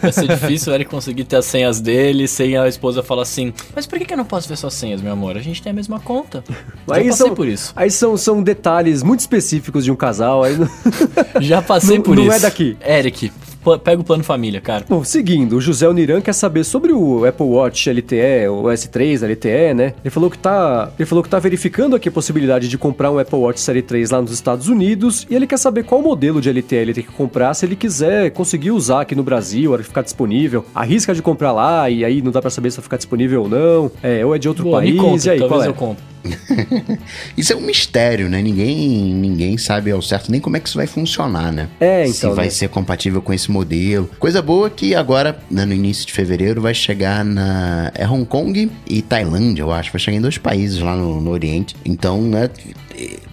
[0.00, 3.86] Vai ser difícil ele conseguir ter as senhas dele sem a esposa falar assim: Mas
[3.86, 5.36] por que, que eu não posso ver suas senhas, meu amor?
[5.36, 6.42] A gente tem a mesma conta.
[6.48, 7.72] Já Aí passei são, por isso.
[7.76, 10.44] Aí são, são detalhes muito específicos de um casal.
[10.44, 10.56] Aí...
[10.56, 10.68] não-
[11.42, 12.32] Já passei Não- por não isso.
[12.32, 12.76] é daqui.
[12.86, 13.30] Eric,
[13.82, 14.84] pega o plano família, cara.
[14.88, 19.74] Bom, seguindo, o José Uniran quer saber sobre o Apple Watch LTE, o S3 LTE,
[19.74, 19.94] né?
[20.02, 23.18] Ele falou que tá, ele falou que tá verificando aqui a possibilidade de comprar um
[23.18, 26.50] Apple Watch Série 3 lá nos Estados Unidos e ele quer saber qual modelo de
[26.50, 29.82] LTE ele tem que comprar se ele quiser conseguir usar aqui no Brasil, a hora
[29.82, 30.64] que ficar disponível.
[30.74, 33.48] Arrisca de comprar lá e aí não dá pra saber se vai ficar disponível ou
[33.48, 33.90] não.
[34.02, 34.92] É, ou é de outro Boa, país.
[34.92, 35.70] me conta, e aí, qual talvez é?
[35.70, 36.04] eu compre.
[37.36, 38.42] Isso é um mistério, né?
[38.42, 41.68] Ninguém, ninguém sabe ao certo nem como é que isso vai funcionar, né?
[41.80, 42.50] É, Se então, vai né?
[42.50, 44.08] ser compatível com esse modelo.
[44.18, 47.90] Coisa boa que agora, né, no início de fevereiro, vai chegar na.
[47.94, 49.92] É Hong Kong e Tailândia, eu acho.
[49.92, 51.76] Vai chegar em dois países lá no, no Oriente.
[51.84, 52.50] Então, né?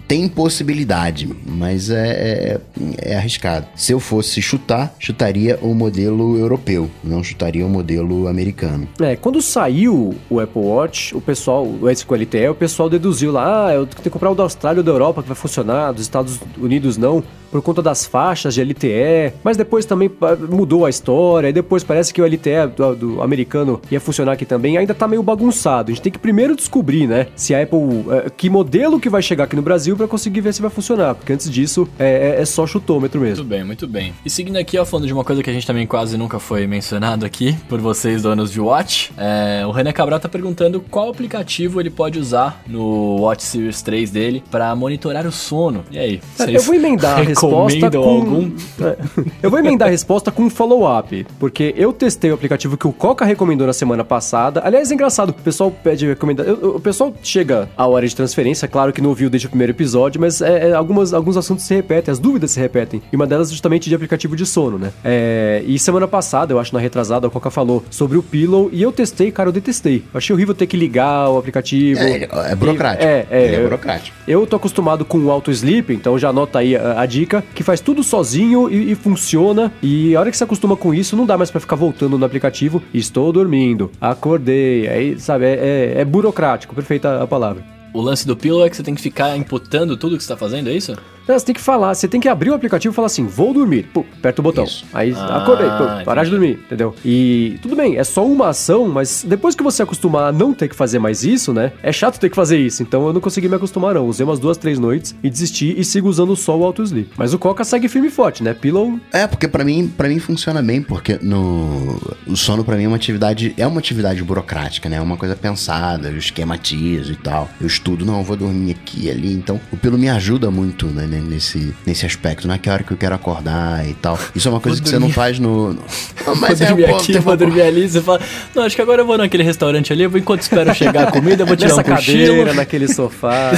[0.06, 2.60] Tem possibilidade, mas é,
[3.02, 3.66] é, é arriscado.
[3.74, 8.88] Se eu fosse chutar, chutaria o modelo europeu, não chutaria o modelo americano.
[9.00, 13.32] É, quando saiu o Apple Watch, o pessoal, o S com LTE, o pessoal deduziu
[13.32, 15.92] lá, ah, eu tenho que comprar o da Austrália ou da Europa que vai funcionar,
[15.92, 19.32] dos Estados Unidos não, por conta das faixas de LTE.
[19.42, 20.10] Mas depois também
[20.48, 24.44] mudou a história, e depois parece que o LTE do, do americano ia funcionar aqui
[24.44, 25.90] também, ainda tá meio bagunçado.
[25.90, 27.78] A gente tem que primeiro descobrir, né, se a Apple,
[28.10, 31.14] eh, que modelo que vai chegar aqui no Brasil pra conseguir ver se vai funcionar,
[31.14, 33.36] porque antes disso é, é- é só chutômetro mesmo.
[33.44, 34.14] Muito bem, muito bem.
[34.24, 36.66] E seguindo aqui, ó, falando de uma coisa que a gente também quase nunca foi
[36.66, 41.80] mencionado aqui, por vocês, donos de Watch, é, o René Cabral tá perguntando qual aplicativo
[41.80, 45.84] ele pode usar no Watch Series 3 dele pra monitorar o sono.
[45.90, 46.20] E aí?
[46.48, 47.98] Eu vou emendar a resposta com...
[47.98, 48.50] algum?
[48.80, 48.96] É.
[49.42, 52.92] Eu vou emendar a resposta com um follow-up, porque eu testei o aplicativo que o
[52.92, 54.60] Coca recomendou na semana passada.
[54.64, 56.54] Aliás, é engraçado, o pessoal pede recomendação.
[56.54, 60.20] O pessoal chega à hora de transferência, claro que não ouviu desde o primeiro episódio,
[60.20, 63.02] mas é, é, algumas, alguns assuntos se repetem, as dúvidas se repetem.
[63.12, 64.92] E uma delas justamente de aplicativo de sono, né?
[65.04, 68.82] É, e semana passada, eu acho na retrasada, o Coca falou sobre o Pillow e
[68.82, 70.02] eu testei, cara, eu detestei.
[70.12, 72.00] Eu achei horrível ter que ligar o aplicativo.
[72.00, 73.04] É, é burocrático.
[73.04, 74.16] É, é, é eu- burocrático.
[74.26, 77.62] eu tô acostumado com o auto sleep, então já anota aí a, a dica, que
[77.62, 79.72] faz tudo sozinho e, e funciona.
[79.82, 82.24] E a hora que você acostuma com isso, não dá mais pra ficar voltando no
[82.24, 82.82] aplicativo.
[82.92, 87.75] Estou dormindo, acordei, aí, sabe, é, é- é burocrático, perfeita a palavra.
[87.96, 90.36] O lance do Pillow é que você tem que ficar imputando tudo que você tá
[90.36, 90.94] fazendo, é isso?
[91.26, 93.52] Não, você tem que falar, você tem que abrir o aplicativo e falar assim, vou
[93.52, 93.88] dormir.
[93.92, 94.64] Pô, aperta o botão.
[94.64, 94.84] Isso.
[94.92, 96.94] Aí Ah, acordei, pô, parar de dormir, entendeu?
[97.04, 100.68] E tudo bem, é só uma ação, mas depois que você acostumar a não ter
[100.68, 101.72] que fazer mais isso, né?
[101.82, 102.82] É chato ter que fazer isso.
[102.82, 104.06] Então eu não consegui me acostumar, não.
[104.06, 107.10] Usei umas duas, três noites e desisti e sigo usando só o auto sleep.
[107.16, 108.54] Mas o Coca segue firme e forte, né?
[108.54, 108.98] Pillow.
[109.12, 112.88] É, porque pra mim, para mim funciona bem, porque no o sono pra mim é
[112.88, 114.96] uma atividade, é uma atividade burocrática, né?
[114.96, 117.48] É uma coisa pensada, eu esquematizo e tal.
[117.60, 120.86] Eu estudo, não, eu vou dormir aqui e ali, então o pelo me ajuda muito,
[120.86, 124.18] né, né, nesse nesse aspecto, não é que hora que eu quero acordar e tal.
[124.34, 125.82] Isso é uma coisa que você não faz no, no...
[126.40, 128.20] Mas vou é, dormir pô, aqui, vou dormir ali, você fala,
[128.54, 131.12] não, acho que agora eu vou naquele restaurante ali, eu vou, enquanto espero chegar a
[131.12, 132.26] comida, eu vou tirar Nessa um cochilo.
[132.26, 133.52] cadeira, naquele sofá.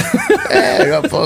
[0.49, 1.19] É, eu, pô,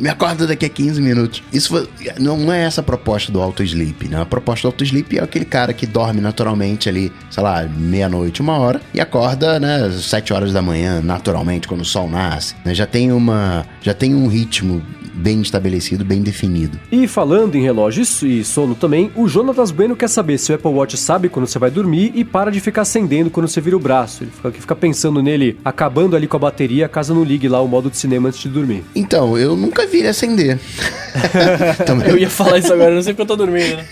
[0.00, 1.42] me acorda daqui a 15 minutos.
[1.52, 4.20] Isso foi- não, é essa a proposta do auto sleep, né?
[4.20, 8.40] A proposta do auto sleep é aquele cara que dorme naturalmente ali, sei lá, meia-noite,
[8.40, 12.54] uma hora, e acorda, né, às 7 horas da manhã, naturalmente, quando o sol nasce.
[12.64, 12.74] né?
[12.74, 13.64] Já tem uma.
[13.82, 14.82] Já tem um ritmo
[15.14, 16.78] bem estabelecido, bem definido.
[16.90, 20.70] E falando em relógio e sono também, o Jonatas Bueno quer saber se o Apple
[20.70, 23.80] Watch sabe quando você vai dormir e para de ficar acendendo quando você vira o
[23.80, 24.24] braço.
[24.24, 27.68] Ele fica, fica pensando nele, acabando ali com a bateria, caso não ligue lá o
[27.68, 28.84] modo de cinema antes de dormir.
[28.94, 30.58] Então, eu nunca vi ele acender.
[32.06, 33.86] Eu ia falar isso agora, eu não sei porque eu tô dormindo, né?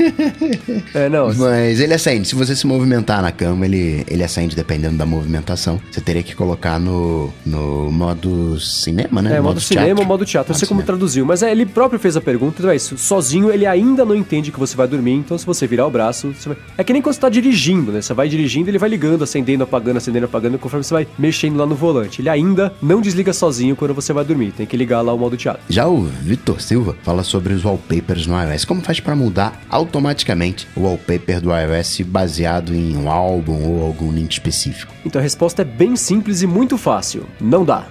[0.94, 1.32] É, não.
[1.34, 2.28] Mas ele acende.
[2.28, 5.80] Se você se movimentar na cama, ele, ele acende dependendo da movimentação.
[5.90, 9.36] Você teria que colocar no, no modo cinema, né?
[9.36, 10.52] É, modo teatro, cinema ou modo teatro.
[10.52, 12.96] Eu sei como traduziu, mas é, ele próprio fez a pergunta, então é isso.
[12.96, 16.32] Sozinho ele ainda não entende que você vai dormir, então se você virar o braço,
[16.32, 16.58] você vai...
[16.78, 18.00] é que nem quando você tá dirigindo, né?
[18.00, 21.66] Você vai dirigindo, ele vai ligando, acendendo, apagando, acendendo, apagando, conforme você vai mexendo lá
[21.66, 22.22] no volante.
[22.22, 25.36] Ele ainda não desliga sozinho quando você vai dormir, tem que ligar lá o modo
[25.36, 25.62] teatro.
[25.68, 28.64] Já o Vitor Silva fala sobre os wallpapers no iOS.
[28.64, 34.12] Como faz para mudar automaticamente o wallpaper do iOS baseado em um álbum ou algum
[34.12, 34.94] link específico?
[35.04, 37.26] Então a resposta é bem simples e muito fácil.
[37.40, 37.86] Não dá.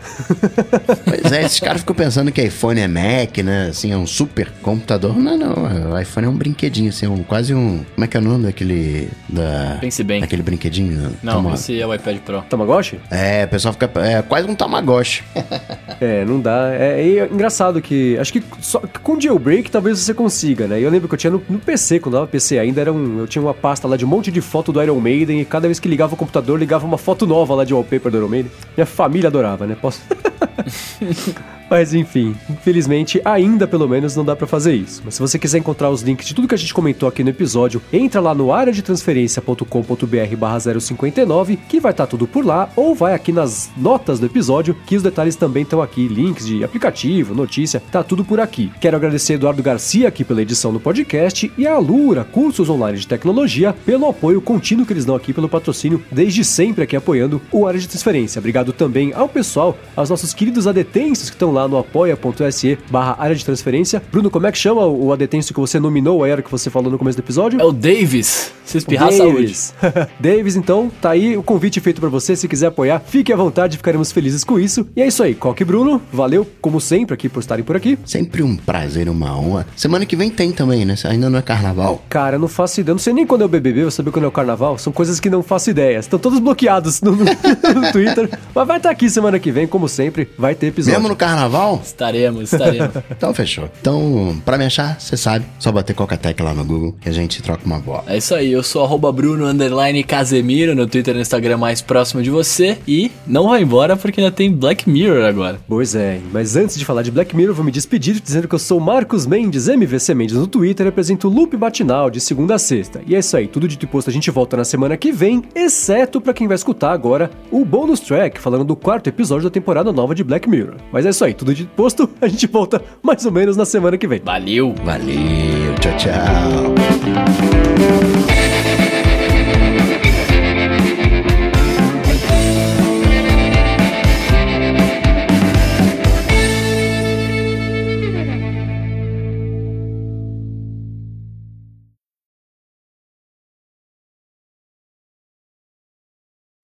[1.05, 3.62] Pois é, esses caras ficam pensando que iPhone é Mac, né?
[3.69, 5.17] Assim, é um super computador.
[5.17, 5.91] Não, não.
[5.93, 7.83] O iPhone é um brinquedinho, assim, é um, quase um.
[7.95, 9.09] Como é que é o nome daquele.
[9.29, 10.21] Da, Pense bem.
[10.21, 11.13] Daquele brinquedinho?
[11.21, 12.41] Não, Tama- esse é o iPad Pro.
[12.49, 12.99] Tamagotchi?
[13.09, 13.89] É, o pessoal fica.
[13.99, 15.23] É quase um Tamagotchi.
[16.01, 16.69] É, não dá.
[16.73, 18.17] É, é engraçado que.
[18.17, 20.79] Acho que só, com jailbreak talvez você consiga, né?
[20.81, 23.19] Eu lembro que eu tinha no, no PC, quando eu dava PC ainda, era um,
[23.19, 25.67] eu tinha uma pasta lá de um monte de foto do Iron Maiden e cada
[25.67, 28.51] vez que ligava o computador, ligava uma foto nova lá de wallpaper do Iron Maiden.
[28.75, 29.77] Minha família adorava, né?
[29.79, 30.01] Posso.
[31.73, 35.01] Mas enfim, infelizmente ainda pelo menos não dá pra fazer isso.
[35.03, 37.31] Mas se você quiser encontrar os links de tudo que a gente comentou aqui no
[37.31, 43.15] episódio, entra lá no areadetransferencia.com.br barra 059, que vai estar tudo por lá, ou vai
[43.15, 47.81] aqui nas notas do episódio, que os detalhes também estão aqui, links de aplicativo, notícia,
[47.91, 48.71] tá tudo por aqui.
[48.79, 53.07] Quero agradecer Eduardo Garcia aqui pela edição do podcast e a Alura, cursos online de
[53.07, 57.65] tecnologia, pelo apoio contínuo que eles dão aqui pelo patrocínio, desde sempre aqui apoiando o
[57.65, 58.37] Área de Transferência.
[58.37, 63.35] Obrigado também ao pessoal, aos nossos queridos adetêncios que estão lá no apoia.se barra área
[63.35, 64.01] de transferência.
[64.11, 66.91] Bruno, como é que chama o adetêncio que você nominou aí, era que você falou
[66.91, 67.59] no começo do episódio?
[67.59, 68.51] É o Davis.
[68.65, 69.33] Se espirrar, saúde.
[69.41, 69.73] Davis.
[70.19, 72.35] Davis, então, tá aí o convite feito pra você.
[72.35, 74.87] Se quiser apoiar, fique à vontade, ficaremos felizes com isso.
[74.95, 77.97] E é isso aí, Coque e Bruno, valeu, como sempre, aqui por estarem por aqui.
[78.05, 79.67] Sempre um prazer, uma honra.
[79.75, 80.95] Semana que vem tem também, né?
[81.05, 82.01] Ainda não é carnaval.
[82.09, 84.25] Cara, eu não faço ideia, não sei nem quando é o BBB, vou saber quando
[84.25, 84.77] é o carnaval.
[84.77, 85.97] São coisas que não faço ideia.
[85.99, 87.25] Estão todos bloqueados no, no-
[87.81, 88.29] no Twitter.
[88.55, 90.97] Mas vai estar aqui semana que vem, como sempre, vai ter episódio.
[90.99, 91.52] Mesmo no carnaval?
[91.83, 92.93] Estaremos, estaremos.
[93.11, 93.69] Então fechou.
[93.79, 97.41] Então, pra me achar, você sabe, só bater Coca-Tech lá no Google que a gente
[97.41, 98.03] troca uma bola.
[98.07, 101.81] É isso aí, eu sou arroba Bruno underline Casemiro no Twitter e no Instagram mais
[101.81, 102.77] próximo de você.
[102.87, 105.59] E não vai embora porque ainda tem Black Mirror agora.
[105.67, 108.59] Pois é, mas antes de falar de Black Mirror, vou me despedir dizendo que eu
[108.59, 113.01] sou Marcos Mendes, MVC Mendes no Twitter, represento o Loop Matinal de segunda a sexta.
[113.05, 115.43] E é isso aí, tudo dito e posto, a gente volta na semana que vem,
[115.55, 119.91] exceto pra quem vai escutar agora o bonus track, falando do quarto episódio da temporada
[119.91, 120.75] nova de Black Mirror.
[120.91, 123.65] Mas é isso aí, tudo dito e posto, a gente volta mais ou menos na
[123.65, 124.21] semana que vem.
[124.23, 124.75] Valeu!
[124.83, 126.73] Valeu, tchau, tchau.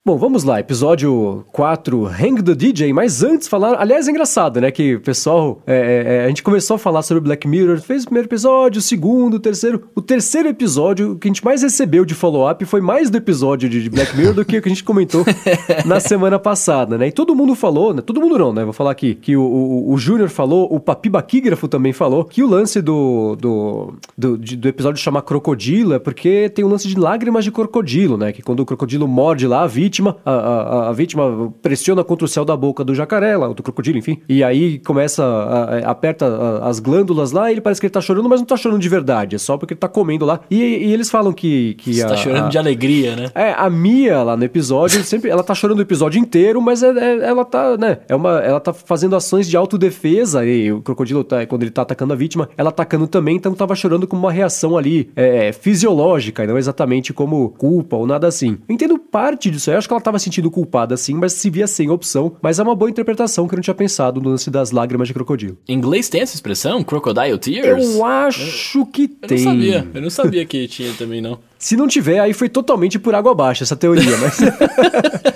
[0.09, 4.71] Bom, vamos lá, episódio 4, Hang the DJ, mas antes falar, aliás é engraçado, né,
[4.71, 8.01] que o pessoal, é, é, é, a gente começou a falar sobre Black Mirror, fez
[8.01, 12.03] o primeiro episódio, o segundo, o terceiro, o terceiro episódio, que a gente mais recebeu
[12.05, 14.71] de follow-up foi mais do episódio de de Black Mirror do que o que a
[14.71, 15.23] gente comentou
[15.85, 18.89] na semana passada, né, e todo mundo falou, né, todo mundo não, né, vou falar
[18.89, 22.81] aqui, que o, o, o Júnior falou, o Papi Baquígrafo também falou, que o lance
[22.81, 27.43] do, do, do, de- do episódio chamar Crocodilo é porque tem um lance de lágrimas
[27.43, 31.51] de crocodilo, né, que quando o crocodilo morde lá a vítima, a, a, a vítima
[31.61, 34.19] pressiona contra o céu da boca do jacaré, lá, do crocodilo, enfim.
[34.29, 38.01] E aí começa, a- a- aperta as glândulas lá e ele parece que ele tá
[38.01, 40.39] chorando, mas não tá chorando de verdade, é só porque ele tá comendo lá.
[40.49, 41.73] E, e eles falam que.
[41.75, 43.31] que Você tá chorando de alegria, né?
[43.35, 46.89] é, a Mia lá no episódio, sempre ela tá chorando o episódio inteiro, mas é-
[46.89, 51.23] é- ela tá, né, é uma, ela tá fazendo ações de autodefesa e o crocodilo
[51.23, 54.31] tá, quando ele tá atacando a vítima, ela atacando também, então tava chorando como uma
[54.31, 58.57] reação ali é, fisiológica, e não exatamente como culpa ou nada assim.
[58.67, 61.67] Eu entendo parte disso aí, acho que ela tava sentindo culpada assim, mas se via
[61.67, 64.71] sem opção, mas é uma boa interpretação que eu não tinha pensado no lance das
[64.71, 65.57] lágrimas de crocodilo.
[65.67, 66.83] Em inglês tem essa expressão?
[66.83, 67.95] Crocodile Tears?
[67.95, 69.37] Eu acho que Eu tem.
[69.43, 71.39] não sabia, eu não sabia que tinha também, não.
[71.57, 74.39] Se não tiver, aí foi totalmente por água abaixo essa teoria, mas.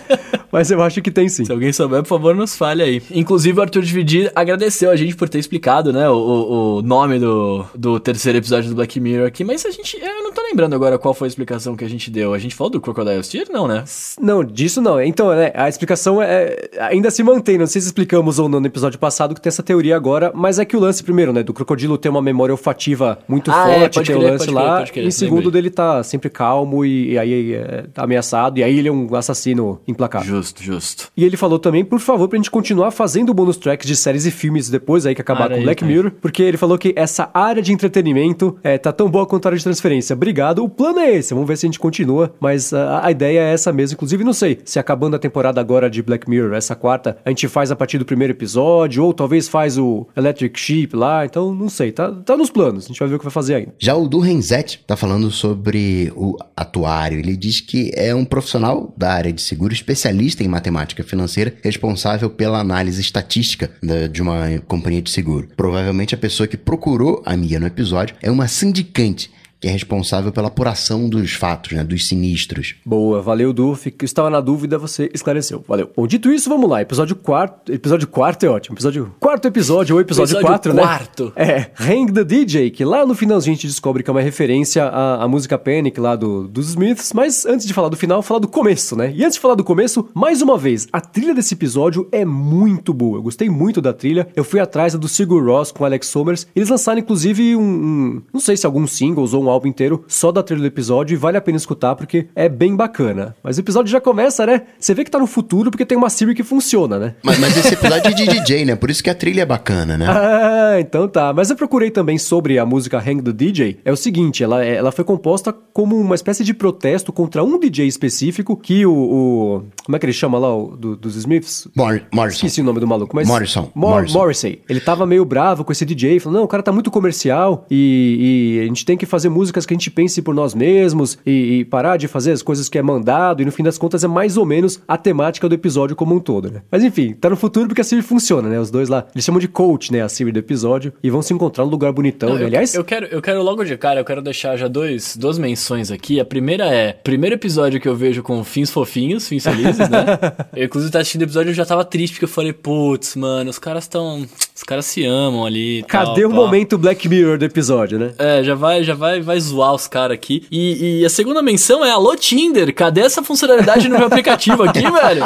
[0.53, 1.43] mas eu acho que tem sim.
[1.43, 3.01] Se alguém souber, por favor, nos fale aí.
[3.11, 7.65] Inclusive, o Arthur Dividir agradeceu a gente por ter explicado, né, o, o- nome do,
[7.75, 9.97] do terceiro episódio do Black Mirror aqui, mas a gente.
[10.01, 12.33] Eu não tô lembrando agora qual foi a explicação que a gente deu.
[12.33, 13.49] A gente falou do Crocodile Tears?
[13.49, 13.83] Não, né?
[14.21, 15.01] Não, disso não.
[15.01, 17.57] Então, né, a explicação é, ainda se mantém.
[17.57, 20.59] Não sei se explicamos ou não no episódio passado que tem essa teoria agora, mas
[20.59, 23.79] é que o lance, primeiro, né, do crocodilo ter uma memória olfativa muito Ah, é,
[23.79, 24.61] forte, pode tem o crer, lance pode lá.
[24.63, 25.51] crer, pode crer, em segundo, lembrei.
[25.63, 29.15] dele tá sempre calmo e, e aí é, tá ameaçado, e aí ele é um
[29.15, 30.27] assassino implacável.
[30.27, 31.09] Justo, justo.
[31.15, 34.31] E ele falou também, por favor, pra gente continuar fazendo bonus tracks de séries e
[34.31, 35.85] filmes depois aí que acabar Área com aí, Black tá.
[35.85, 39.49] Mirror, porque ele falou que essa área de entretenimento é, tá tão boa quanto a
[39.49, 40.13] área de transferência.
[40.13, 40.63] obrigado.
[40.63, 43.53] O plano é esse, vamos ver se a gente continua, mas a, a ideia é
[43.53, 43.95] essa mesmo.
[43.95, 47.47] Inclusive, não sei se acabando a temporada agora de Black Mirror, essa quarta, a gente
[47.47, 51.69] faz a partir do primeiro episódio, ou talvez faz o Electric Sheep lá, então não
[51.69, 53.73] sei, tá, tá nos planos, a gente vai ver o que vai fazer ainda.
[53.77, 57.19] Já o Du Renzet tá falando sobre o atuário.
[57.19, 62.29] Ele diz que é um profissional da área de seguro, especialista em matemática financeira, responsável
[62.29, 63.71] pela análise estatística
[64.11, 65.49] de uma companhia de seguro.
[65.55, 69.29] Provavelmente a pessoa que procurou a Mia no episódio é uma sindicante
[69.64, 72.76] que é responsável pela apuração dos fatos, né, dos sinistros.
[72.86, 73.74] Boa, valeu, Du.
[73.76, 75.64] Fico, estava na dúvida, você esclareceu.
[75.66, 75.89] Valeu.
[75.95, 76.82] Bom, dito isso, vamos lá.
[76.82, 77.74] Episódio 4.
[77.74, 78.76] Episódio 4 é ótimo.
[78.76, 79.16] Episódio.
[79.22, 80.82] Quarto episódio, ou episódio 4, né?
[80.82, 81.32] quarto.
[81.43, 84.84] É, Hang the DJ, que lá no finalzinho a gente descobre que é uma referência
[84.84, 87.14] à, à música Panic lá do, dos Smiths.
[87.14, 89.14] Mas antes de falar do final, falar do começo, né?
[89.16, 92.93] E antes de falar do começo, mais uma vez, a trilha desse episódio é muito
[92.93, 93.18] boa.
[93.18, 94.28] Eu gostei muito da trilha.
[94.36, 96.47] Eu fui atrás do Sigur Ross com Alex Somers.
[96.55, 98.22] Eles lançaram, inclusive, um, um.
[98.34, 101.17] Não sei se alguns singles ou um álbum inteiro só da trilha do episódio e
[101.17, 103.35] vale a pena escutar porque é bem bacana.
[103.43, 104.63] Mas o episódio já começa, né?
[104.79, 107.15] Você vê que tá no futuro porque tem uma Siri que funciona, né?
[107.23, 108.75] Mas, mas esse episódio é de DJ, né?
[108.75, 110.05] Por isso que a trilha é bacana, né?
[110.09, 111.33] Ah, então tá.
[111.33, 113.79] Mas eu procurei também sobre a música Hang the DJ.
[113.85, 117.87] É o seguinte, ela, ela foi composta como uma espécie de protesto contra um DJ
[117.87, 118.93] específico que o...
[118.93, 121.67] o como é que ele chama lá, o, do, dos Smiths?
[121.75, 122.35] Mor Morrison.
[122.35, 123.27] Esqueci o nome do maluco, mas...
[123.27, 123.69] Morrison.
[123.75, 124.17] Mor Morrison.
[124.17, 124.61] Morrissey.
[124.67, 128.57] Ele tava meio bravo com esse DJ, falando, não, o cara tá muito comercial e,
[128.57, 131.59] e a gente tem que fazer músicas que a gente pense por nós mesmos e,
[131.59, 134.07] e, parar de fazer as coisas que é mandado e no fim das contas é
[134.07, 136.61] mais ou menos a temática do episódio como um todo, né?
[136.71, 138.59] Mas enfim, tá no futuro porque a Siri funciona, né?
[138.59, 140.01] Os dois lá, eles chamam de coach, né?
[140.01, 142.43] A Siri do episódio e vão se encontrar num lugar bonitão, Não, né?
[142.43, 142.73] eu, Aliás...
[142.73, 146.19] eu quero, eu quero logo de cara, eu quero deixar já dois, duas menções aqui.
[146.19, 150.05] A primeira é, primeiro episódio que eu vejo com fins fofinhos, fins felizes, né?
[150.55, 153.49] eu, inclusive, tá assistindo o episódio eu já tava triste porque eu falei, putz, mano,
[153.49, 154.25] os caras estão,
[154.55, 155.83] os caras se amam ali.
[155.83, 158.13] Cadê tal, o momento Black Mirror do episódio, né?
[158.17, 160.45] É, já vai, já vai, vai zoar os caras aqui.
[160.51, 164.82] E, e a segunda menção é alô Tinder, cadê essa funcionalidade no meu aplicativo aqui,
[164.89, 165.24] velho?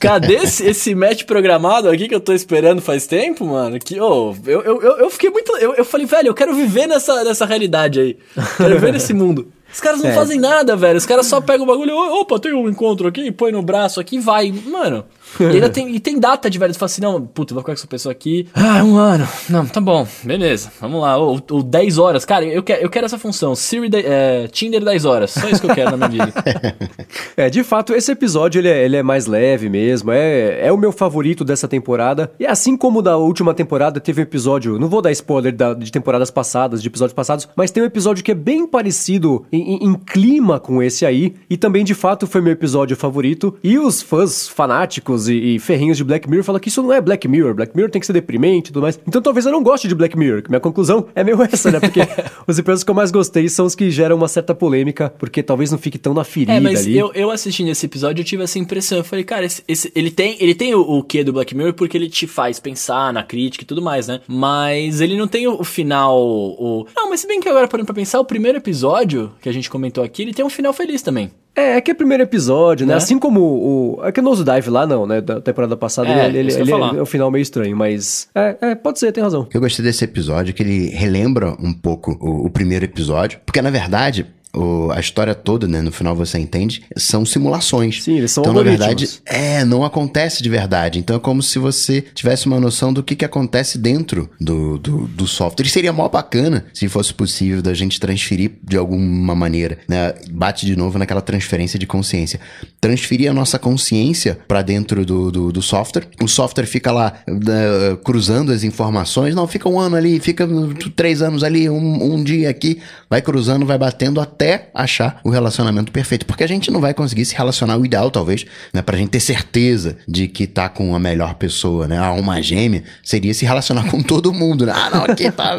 [0.00, 3.78] Cadê esse, esse match programado aqui que eu tô esperando faz tempo, mano?
[3.78, 5.56] Que, oh, eu, eu, eu, fiquei muito.
[5.58, 8.16] Eu, eu falei, velho, eu quero viver nessa, nessa realidade aí.
[8.56, 9.48] Quero viver nesse mundo.
[9.72, 10.14] Os caras não É.
[10.14, 10.96] fazem nada, velho.
[10.98, 13.98] Os caras só pegam o bagulho, "Ô, opa, tem um encontro aqui, põe no braço
[14.00, 14.52] aqui e vai.
[14.52, 15.04] Mano.
[15.44, 16.72] E ainda tem, e tem data de velho.
[16.72, 18.48] Você fala assim, não, puta, vou ficar com essa pessoa aqui.
[18.54, 19.26] Ah, um ano.
[19.48, 20.70] Não, tá bom, beleza.
[20.80, 21.16] Vamos lá.
[21.16, 22.24] Ou, ou 10 horas.
[22.24, 23.54] Cara, eu quero, eu quero essa função.
[23.54, 25.30] Siri, de- é, Tinder 10 horas.
[25.32, 26.44] Só isso que eu quero na minha vida.
[27.36, 30.76] É, de fato, esse episódio ele é, ele é mais leve mesmo, é, é o
[30.76, 32.30] meu favorito dessa temporada.
[32.38, 35.90] E assim como da última temporada teve um episódio, não vou dar spoiler da- de
[35.90, 39.84] temporadas passadas, de episódios passados, mas tem um episódio que é bem parecido em, em-
[39.88, 43.56] em clima com esse aí, e também de fato foi meu episódio favorito.
[43.64, 47.00] E os fãs fanáticos e, e ferrinhos de Black Mirror falam que isso não é
[47.00, 48.98] Black Mirror, Black Mirror tem que ser deprimente e tudo mais.
[49.06, 51.80] Então talvez eu não goste de Black Mirror, que minha conclusão é meio essa, né?
[51.80, 52.00] Porque
[52.46, 55.70] os episódios que eu mais gostei são os que geram uma certa polêmica, porque talvez
[55.70, 56.98] não fique tão na ferida É, mas ali.
[56.98, 58.98] eu, eu assistindo esse episódio, eu tive essa impressão.
[58.98, 61.74] Eu falei, cara, esse, esse- ele tem, ele tem o, o quê do Black Mirror
[61.74, 64.20] porque ele te faz pensar na crítica e tudo mais, né?
[64.26, 66.18] Mas ele não tem o, o final.
[66.18, 66.86] O...
[66.96, 69.68] Não, mas se bem que agora parando pra pensar, o primeiro episódio que a gente
[69.70, 71.30] comentou aqui, ele tem um final feliz também.
[71.54, 72.94] É, é que é o primeiro episódio, né?
[72.94, 72.96] Né?
[72.96, 74.00] Assim como o.
[74.04, 75.20] É que o Nose Dive lá não, né?
[75.20, 78.28] Da temporada passada, É, ele, ele, ele é, é um final meio estranho, mas.
[78.34, 79.42] É, é, pode ser, tem razão.
[79.42, 82.84] O que eu gostei desse episódio é que ele relembra um pouco o, o primeiro
[82.84, 84.26] episódio, porque na verdade.
[84.54, 85.80] O- a história toda, né?
[85.82, 88.02] No final você entende, são simulações.
[88.02, 90.98] Sim, eles são Então, na verdade, é, não acontece de verdade.
[90.98, 95.06] Então é como se você tivesse uma noção do que, que acontece dentro do, do,
[95.08, 95.66] do software.
[95.66, 100.14] E seria mó bacana se fosse possível da gente transferir de alguma maneira, né?
[100.30, 102.40] Bate de novo naquela transferência de consciência.
[102.80, 106.06] Transferir a nossa consciência para dentro do, do, do software.
[106.22, 109.34] O software fica lá né, cruzando as informações.
[109.34, 110.46] Não, fica um ano ali, fica
[110.94, 112.78] três anos ali, um, um dia aqui.
[113.08, 114.43] Vai cruzando, vai batendo até
[114.74, 116.26] achar o relacionamento perfeito.
[116.26, 118.82] Porque a gente não vai conseguir se relacionar o ideal, talvez, né?
[118.82, 121.98] Pra gente ter certeza de que tá com a melhor pessoa, né?
[121.98, 124.72] A alma gêmea seria se relacionar com todo mundo, né?
[124.74, 125.56] Ah, não, aqui tá.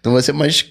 [0.00, 0.66] Então você, mas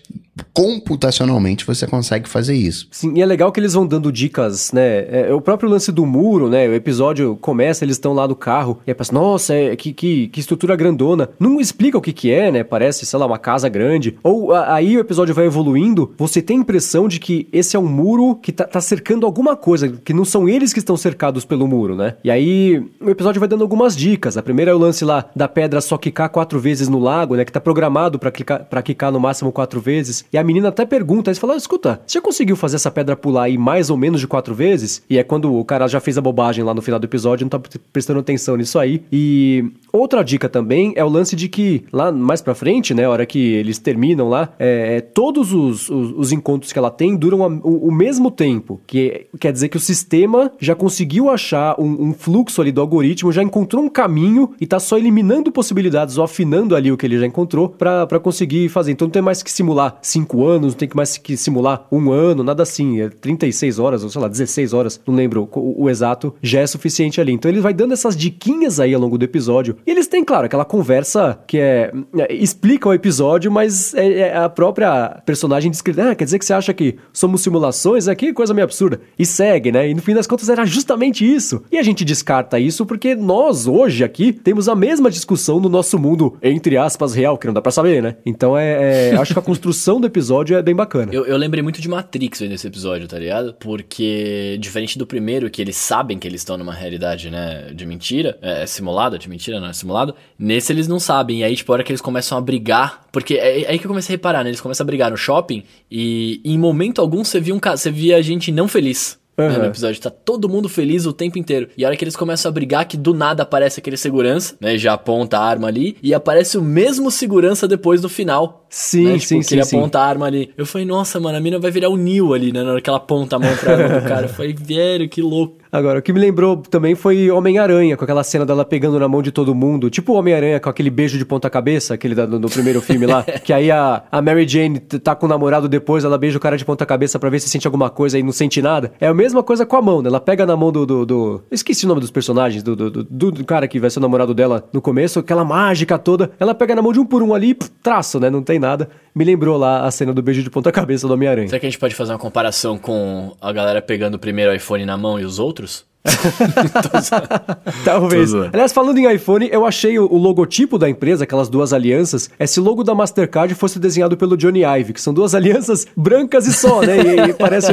[0.53, 2.87] computacionalmente você consegue fazer isso.
[2.91, 5.05] Sim, e é legal que eles vão dando dicas, né?
[5.27, 6.67] É, o próprio lance do muro, né?
[6.67, 10.27] O episódio começa, eles estão lá no carro, e aí pensa, nossa, é, que, que,
[10.27, 11.29] que estrutura grandona.
[11.39, 12.63] Não explica o que que é, né?
[12.63, 14.17] Parece, sei lá, uma casa grande.
[14.23, 17.79] Ou a- aí o episódio vai evoluindo, você tem a impressão de que esse é
[17.79, 21.45] um muro que tá, tá cercando alguma coisa, que não são eles que estão cercados
[21.45, 22.15] pelo muro, né?
[22.23, 24.37] E aí o episódio vai dando algumas dicas.
[24.37, 27.45] A primeira é o lance lá da pedra só quicar quatro vezes no lago, né?
[27.45, 30.20] Que tá programado pra quicar no máximo quatro vezes.
[30.31, 33.15] E a menina até pergunta, aí você fala, escuta, você já conseguiu fazer essa pedra
[33.15, 35.03] pular aí mais ou menos de quatro vezes?
[35.09, 37.49] E é quando o cara já fez a bobagem lá no final do episódio, não
[37.49, 37.61] tá
[37.91, 39.03] prestando atenção nisso aí.
[39.11, 43.25] E outra dica também é o lance de que lá mais pra frente, né, hora
[43.25, 47.43] que eles terminam lá, é, é todos os, os, os, encontros que ela tem duram
[47.43, 48.79] a, o, o, mesmo tempo.
[48.87, 53.31] Que quer dizer que o sistema já conseguiu achar um, um fluxo ali do algoritmo,
[53.31, 57.19] já encontrou um caminho e tá só eliminando possibilidades ou afinando ali o que ele
[57.19, 58.91] já encontrou para conseguir fazer.
[58.91, 62.43] Então não tem mais que simular cinco anos, não tem mais que simular um ano,
[62.43, 63.01] nada assim.
[63.01, 66.67] É 36 horas, ou sei lá, 16 horas, não lembro o, o exato, já é
[66.67, 67.31] suficiente ali.
[67.31, 69.77] Então ele vai dando essas diquinhas aí ao longo do episódio.
[69.85, 71.91] E eles têm, claro, aquela conversa que é.
[72.17, 76.01] é explica o episódio, mas é, é a própria personagem descreve.
[76.01, 78.07] Ah, quer dizer que você acha que somos simulações?
[78.07, 79.01] É que coisa meio absurda.
[79.17, 79.89] E segue, né?
[79.89, 81.63] E no fim das contas era justamente isso.
[81.71, 85.97] E a gente descarta isso porque nós, hoje aqui, temos a mesma discussão no nosso
[85.97, 88.17] mundo, entre aspas, real, que não dá pra saber, né?
[88.25, 89.11] Então é.
[89.11, 91.13] é acho que a construção do episódio é bem bacana.
[91.13, 93.53] Eu, eu lembrei muito de Matrix nesse episódio, tá ligado?
[93.59, 98.37] Porque, diferente do primeiro, que eles sabem que eles estão numa realidade, né, de mentira,
[98.41, 101.39] é, é simulada, de mentira, não é simulado, nesse eles não sabem.
[101.39, 103.85] E aí, tipo, a hora que eles começam a brigar, porque é, é aí que
[103.85, 104.49] eu comecei a reparar, né?
[104.49, 108.21] Eles começam a brigar no shopping e em momento algum você via um você via
[108.21, 109.20] gente não feliz.
[109.37, 109.47] Uhum.
[109.47, 110.01] Né, no episódio.
[110.01, 111.69] Tá todo mundo feliz o tempo inteiro.
[111.77, 114.77] E a hora que eles começam a brigar, que do nada aparece aquele segurança, né?
[114.77, 115.97] Já aponta a arma ali.
[116.03, 118.65] E aparece o mesmo segurança depois no final.
[118.69, 119.11] Sim, né?
[119.13, 119.77] tipo, sim, que ele sim.
[119.77, 120.51] aponta a arma ali.
[120.57, 122.63] Eu falei, nossa, mano, a mina vai virar o Neil ali, né?
[122.63, 124.25] Na hora que ela aponta a mão pra arma do cara.
[124.25, 125.60] Eu falei, velho, que louco.
[125.71, 129.21] Agora, o que me lembrou também foi Homem-Aranha, com aquela cena dela pegando na mão
[129.21, 129.89] de todo mundo.
[129.89, 133.23] Tipo o Homem-Aranha com aquele beijo de ponta-cabeça, aquele da, no, primeiro filme lá.
[133.41, 136.57] que aí a, a Mary Jane tá com o namorado depois, ela beija o cara
[136.57, 138.91] de ponta-cabeça pra ver se sente alguma coisa e não sente nada.
[138.99, 140.09] É a mesma coisa com a mão, né?
[140.09, 140.85] Ela pega na mão do.
[140.85, 141.41] do, do...
[141.49, 144.33] Esqueci o nome dos personagens, do, do, do, do, cara que vai ser o namorado
[144.33, 146.31] dela no começo, aquela mágica toda.
[146.37, 148.29] Ela pega na mão de um por um ali, traço, né?
[148.29, 148.89] Não tem nada.
[149.15, 151.47] Me lembrou lá a cena do beijo de ponta-cabeça do Homem-Aranha.
[151.47, 154.85] Será que a gente pode fazer uma comparação com a galera pegando o primeiro iPhone
[154.85, 155.60] na mão e os outros?
[157.85, 158.33] Talvez.
[158.33, 162.59] Aliás, falando em iPhone, eu achei o, o, logotipo da empresa, aquelas duas alianças, esse
[162.59, 166.81] logo da Mastercard fosse desenhado pelo Johnny Ive, que são duas alianças brancas e só,
[166.81, 166.97] né?
[166.97, 167.71] E, e parece.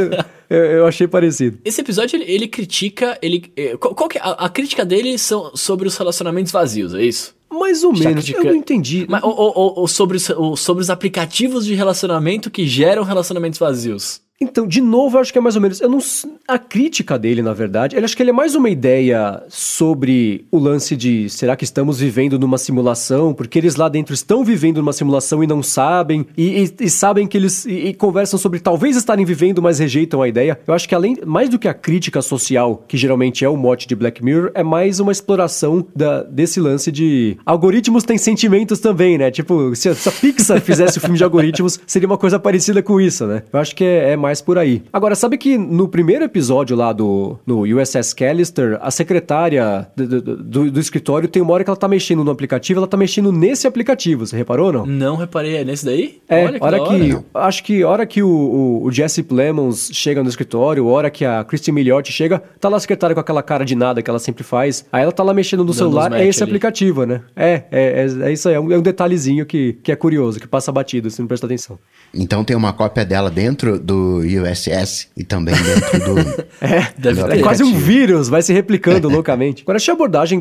[0.50, 1.58] Eu, eu, achei parecido.
[1.64, 3.18] Esse episódio ele, ele critica.
[3.22, 6.94] Ele, eh, qual, qual que é, a, a, crítica dele são sobre os relacionamentos vazios,
[6.94, 7.34] é isso?
[7.50, 8.40] Mais ou menos, critica...
[8.40, 9.06] eu não entendi.
[9.08, 14.20] Mas, ou, ou, ou sobre, ou sobre os aplicativos de relacionamento que geram relacionamentos vazios.
[14.40, 15.80] Então, de novo, eu acho que é mais ou menos.
[15.80, 15.98] Eu não,
[16.46, 20.58] a crítica dele, na verdade, ele acho que ele é mais uma ideia sobre o
[20.58, 23.34] lance de será que estamos vivendo numa simulação?
[23.34, 27.26] Porque eles lá dentro estão vivendo numa simulação e não sabem, e, e, e sabem
[27.26, 27.66] que eles.
[27.66, 30.60] E, e, conversam sobre talvez estarem vivendo, mas rejeitam a ideia.
[30.64, 33.88] Eu acho que além, mais do que a crítica social, que geralmente é o mote
[33.88, 37.36] de Black Mirror, é mais uma exploração da, desse lance de.
[37.44, 39.32] Algoritmos têm sentimentos também, né?
[39.32, 42.80] Tipo, se a, se a Pixar fizesse o filme de algoritmos, seria uma coisa parecida
[42.84, 43.42] com isso, né?
[43.52, 44.82] Eu acho que é, é mais mais por aí.
[44.92, 50.70] Agora, sabe que no primeiro episódio lá do no USS Callister, a secretária do, do,
[50.70, 53.66] do, escritório tem uma hora que ela tá mexendo no aplicativo, ela tá mexendo nesse
[53.66, 54.84] aplicativo, você reparou não?
[54.84, 56.20] Não reparei, é nesse daí?
[56.28, 60.22] É, Olha que hora que, acho que hora que o, o, o, Jesse Plemons chega
[60.22, 63.64] no escritório, hora que a Christine Milioti chega, tá lá a secretária com aquela cara
[63.64, 66.26] de nada que ela sempre faz, aí ela tá lá mexendo no Dando celular, é
[66.26, 66.50] esse ali.
[66.50, 67.22] aplicativo, né?
[67.34, 70.38] É, é, é, é, isso aí, é um, é um detalhezinho que, que é curioso,
[70.38, 71.78] que passa batido, se não presta atenção.
[72.12, 76.20] Então tem uma cópia dela dentro do USS e também dentro do.
[76.60, 79.62] é, deve do é quase um vírus, vai se replicando loucamente.
[79.62, 80.40] Agora, achei a abordagem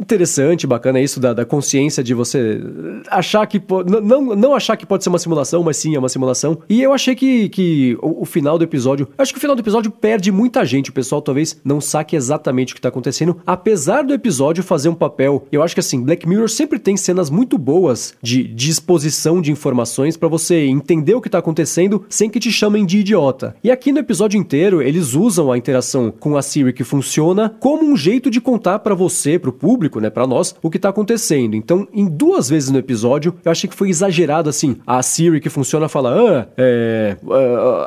[0.00, 2.60] interessante, bacana isso da, da consciência de você
[3.08, 3.60] achar que
[4.02, 6.58] não, não achar que pode ser uma simulação, mas sim é uma simulação.
[6.68, 9.60] E eu achei que, que o, o final do episódio, acho que o final do
[9.60, 10.90] episódio perde muita gente.
[10.90, 14.94] O pessoal talvez não saque exatamente o que tá acontecendo, apesar do episódio fazer um
[14.94, 15.46] papel.
[15.50, 19.52] Eu acho que assim, Black Mirror sempre tem cenas muito boas de, de exposição de
[19.52, 23.54] informações para você entender o que tá acontecendo sem que te chamem de idiota.
[23.62, 27.84] E aqui no episódio inteiro, eles usam a interação com a Siri que funciona como
[27.84, 31.54] um jeito de contar para você, pro público, né, para nós, o que tá acontecendo.
[31.54, 34.78] Então, em duas vezes no episódio, eu achei que foi exagerado assim.
[34.84, 37.16] A Siri que funciona fala: "Ah, é,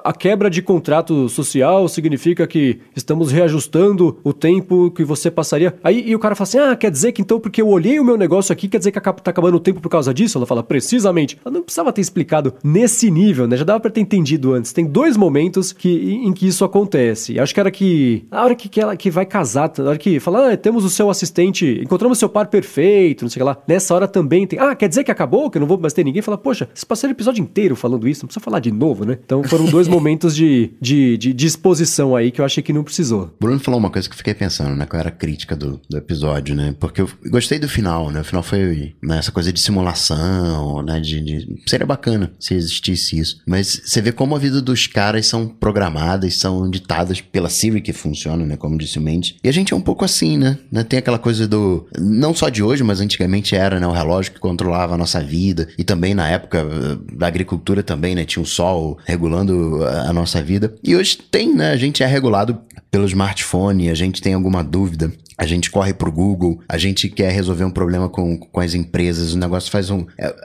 [0.02, 5.76] a quebra de contrato social significa que estamos reajustando o tempo que você passaria".
[5.84, 8.16] Aí o cara fala assim: "Ah, quer dizer que então porque eu olhei o meu
[8.16, 10.38] negócio aqui, quer dizer que tá acabando o tempo por causa disso?".
[10.38, 11.38] Ela fala: "Precisamente".
[11.44, 13.58] Ela não precisava ter explicado nesse nível, né?
[13.58, 14.72] Já dava para ter entendido antes.
[14.72, 17.38] Tem dois momentos que, em que isso acontece.
[17.38, 20.22] Acho que era que a hora que, que ela que vai casar, a hora que
[20.22, 23.50] fala: "Ah, temos o seu assistente gente encontramos seu par perfeito, não sei o que
[23.50, 23.58] lá.
[23.68, 24.60] Nessa hora também tem.
[24.60, 25.50] Ah, quer dizer que acabou?
[25.50, 26.22] Que eu não vou mais ter ninguém?
[26.22, 29.18] Fala, poxa, vocês passaram o episódio inteiro falando isso, não precisa falar de novo, né?
[29.24, 32.84] Então foram dois momentos de, de, de, de exposição aí que eu achei que não
[32.84, 33.34] precisou.
[33.40, 34.86] Bruno falou uma coisa que eu fiquei pensando, né?
[34.86, 36.76] Qual era a crítica do, do episódio, né?
[36.80, 38.22] Porque eu gostei do final, né?
[38.22, 41.00] O final foi né, essa coisa de simulação, né?
[41.00, 43.42] De, de, Seria bacana se existisse isso.
[43.48, 47.94] Mas você vê como a vida dos caras são programadas, são ditadas pela Siri que
[47.94, 48.58] funciona, né?
[48.58, 49.36] Como disse o Mendes.
[49.44, 50.58] E a gente é um pouco assim, né?
[50.72, 50.84] né?
[50.84, 51.88] Tem aquela coisa do.
[52.00, 53.88] Não só de hoje, mas antigamente era, né?
[53.88, 55.68] O relógio que controlava a nossa vida.
[55.78, 58.26] E também na época eh, da agricultura também, né?
[58.26, 60.74] Tinha o sol regulando a nossa vida.
[60.84, 61.72] E hoje tem, né?
[61.72, 62.60] A gente é regulado
[62.92, 67.32] pelo smartphone, a gente tem alguma dúvida, a gente corre pro Google, a gente quer
[67.32, 70.06] resolver um problema com, com as empresas, o negócio faz um.
[70.18, 70.36] É,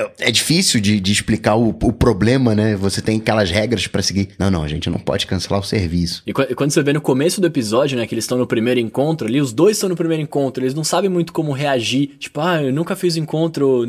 [0.00, 2.76] é, é difícil de, de explicar o, o, problema, né?
[2.76, 4.30] Você tem aquelas regras para seguir.
[4.38, 6.22] Não, não, a gente não pode cancelar o serviço.
[6.26, 9.26] E quando você vê no começo do episódio, né, que eles estão no primeiro encontro
[9.26, 12.16] ali, os dois estão no primeiro encontro, eles não sabem muito como reagir.
[12.18, 13.84] Tipo, ah, eu nunca fiz encontro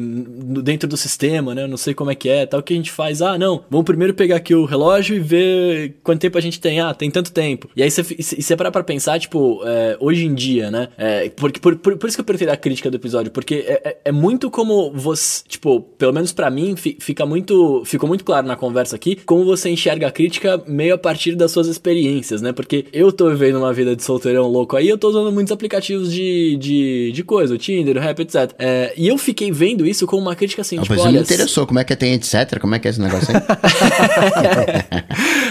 [0.64, 1.64] dentro do sistema, né?
[1.64, 2.60] Eu não sei como é que é, tal.
[2.60, 3.22] O que a gente faz?
[3.22, 6.80] Ah, não, vamos primeiro pegar aqui o relógio e ver quanto tempo a gente tem.
[6.80, 7.70] Ah, tem tanto tempo.
[7.76, 10.90] E aí você, você parar pra pensar, tipo, é, hoje em dia, né?
[10.98, 13.82] É, porque, por, por, por, isso que eu prefiro a crítica do episódio, porque é,
[13.84, 18.48] é, é muito como você, tipo, pelo menos para mim, fica muito, ficou muito claro
[18.48, 22.52] na conversa aqui, como você enxerga a crítica meio a partir das suas experiências, né?
[22.52, 26.12] Porque eu tô vivendo uma vida de solteirão louco aí, eu tô usando muitos aplicativos
[26.12, 28.54] de, de, de coisa, o Tinder, o Rap, etc.
[28.58, 31.12] É, e eu fiquei vendo isso como uma crítica assim, ah, tipo, olha...
[31.12, 33.42] me interessou, como é que tem etc, como é que é esse negócio aí?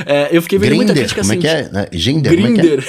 [0.07, 1.41] é, eu fiquei vendo Grinder, muita crítica como assim.
[1.41, 1.99] Como é que é?
[2.31, 2.85] Grinder,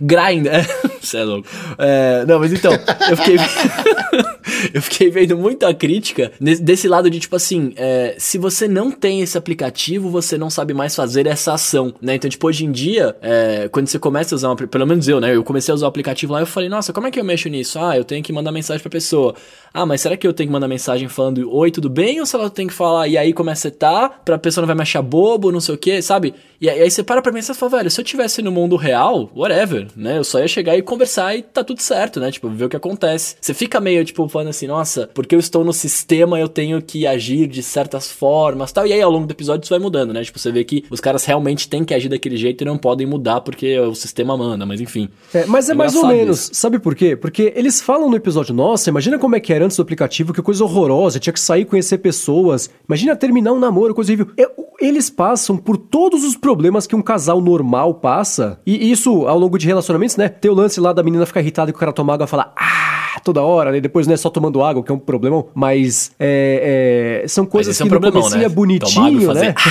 [0.00, 0.66] Grinder.
[1.00, 1.48] Você é louco.
[1.78, 2.72] É, não, mas então,
[3.08, 3.36] eu fiquei.
[4.74, 9.20] eu fiquei vendo muita crítica desse lado de tipo assim: é, se você não tem
[9.20, 12.14] esse aplicativo, você não sabe mais fazer essa ação, né?
[12.14, 15.20] Então, tipo, hoje em dia, é, quando você começa a usar, um, pelo menos eu,
[15.20, 15.34] né?
[15.34, 17.24] Eu comecei a usar o aplicativo lá e eu falei: nossa, como é que eu
[17.24, 17.78] mexo nisso?
[17.78, 19.34] Ah, eu tenho que mandar mensagem pra pessoa.
[19.72, 22.20] Ah, mas será que eu tenho que mandar mensagem falando oi, tudo bem?
[22.20, 24.08] Ou se ela tem que falar e aí como é que você tá?
[24.08, 26.34] Pra pessoa não vai me achar bobo, não sei o que, sabe?
[26.60, 29.30] E aí você para pra pensar e fala, velho, se eu tivesse no mundo real,
[29.34, 30.18] whatever, né?
[30.18, 32.30] Eu só ia chegar e conversar e tá tudo certo, né?
[32.30, 33.36] Tipo, ver o que acontece.
[33.40, 37.06] Você fica meio, tipo, falando assim, nossa, porque eu estou no sistema, eu tenho que
[37.06, 38.86] agir de certas formas tal.
[38.86, 40.22] E aí, ao longo do episódio, isso vai mudando, né?
[40.22, 43.06] Tipo, você vê que os caras realmente têm que agir daquele jeito e não podem
[43.06, 45.08] mudar porque o sistema manda, mas enfim.
[45.32, 46.42] É, mas é, é mais ou menos.
[46.42, 46.50] Isso.
[46.52, 47.16] Sabe por quê?
[47.16, 50.42] Porque eles falam no episódio, nossa, imagina como é que era antes do aplicativo, que
[50.42, 52.68] coisa horrorosa, tinha que sair conhecer pessoas.
[52.86, 54.30] Imagina terminar um namoro, coisa horrível.
[54.78, 56.49] Eles passam por todos os problemas
[56.86, 58.60] que um casal normal passa.
[58.66, 60.28] E isso, ao longo de relacionamentos, né?
[60.28, 62.52] Tem o lance lá da menina ficar irritada que o cara toma água e fala,
[62.56, 63.80] ah, toda hora, né?
[63.80, 65.48] Depois não é só tomando água, que é um problemão.
[65.54, 68.44] Mas é, é, são coisas que é um no começo né?
[68.44, 69.54] é bonitinho, né?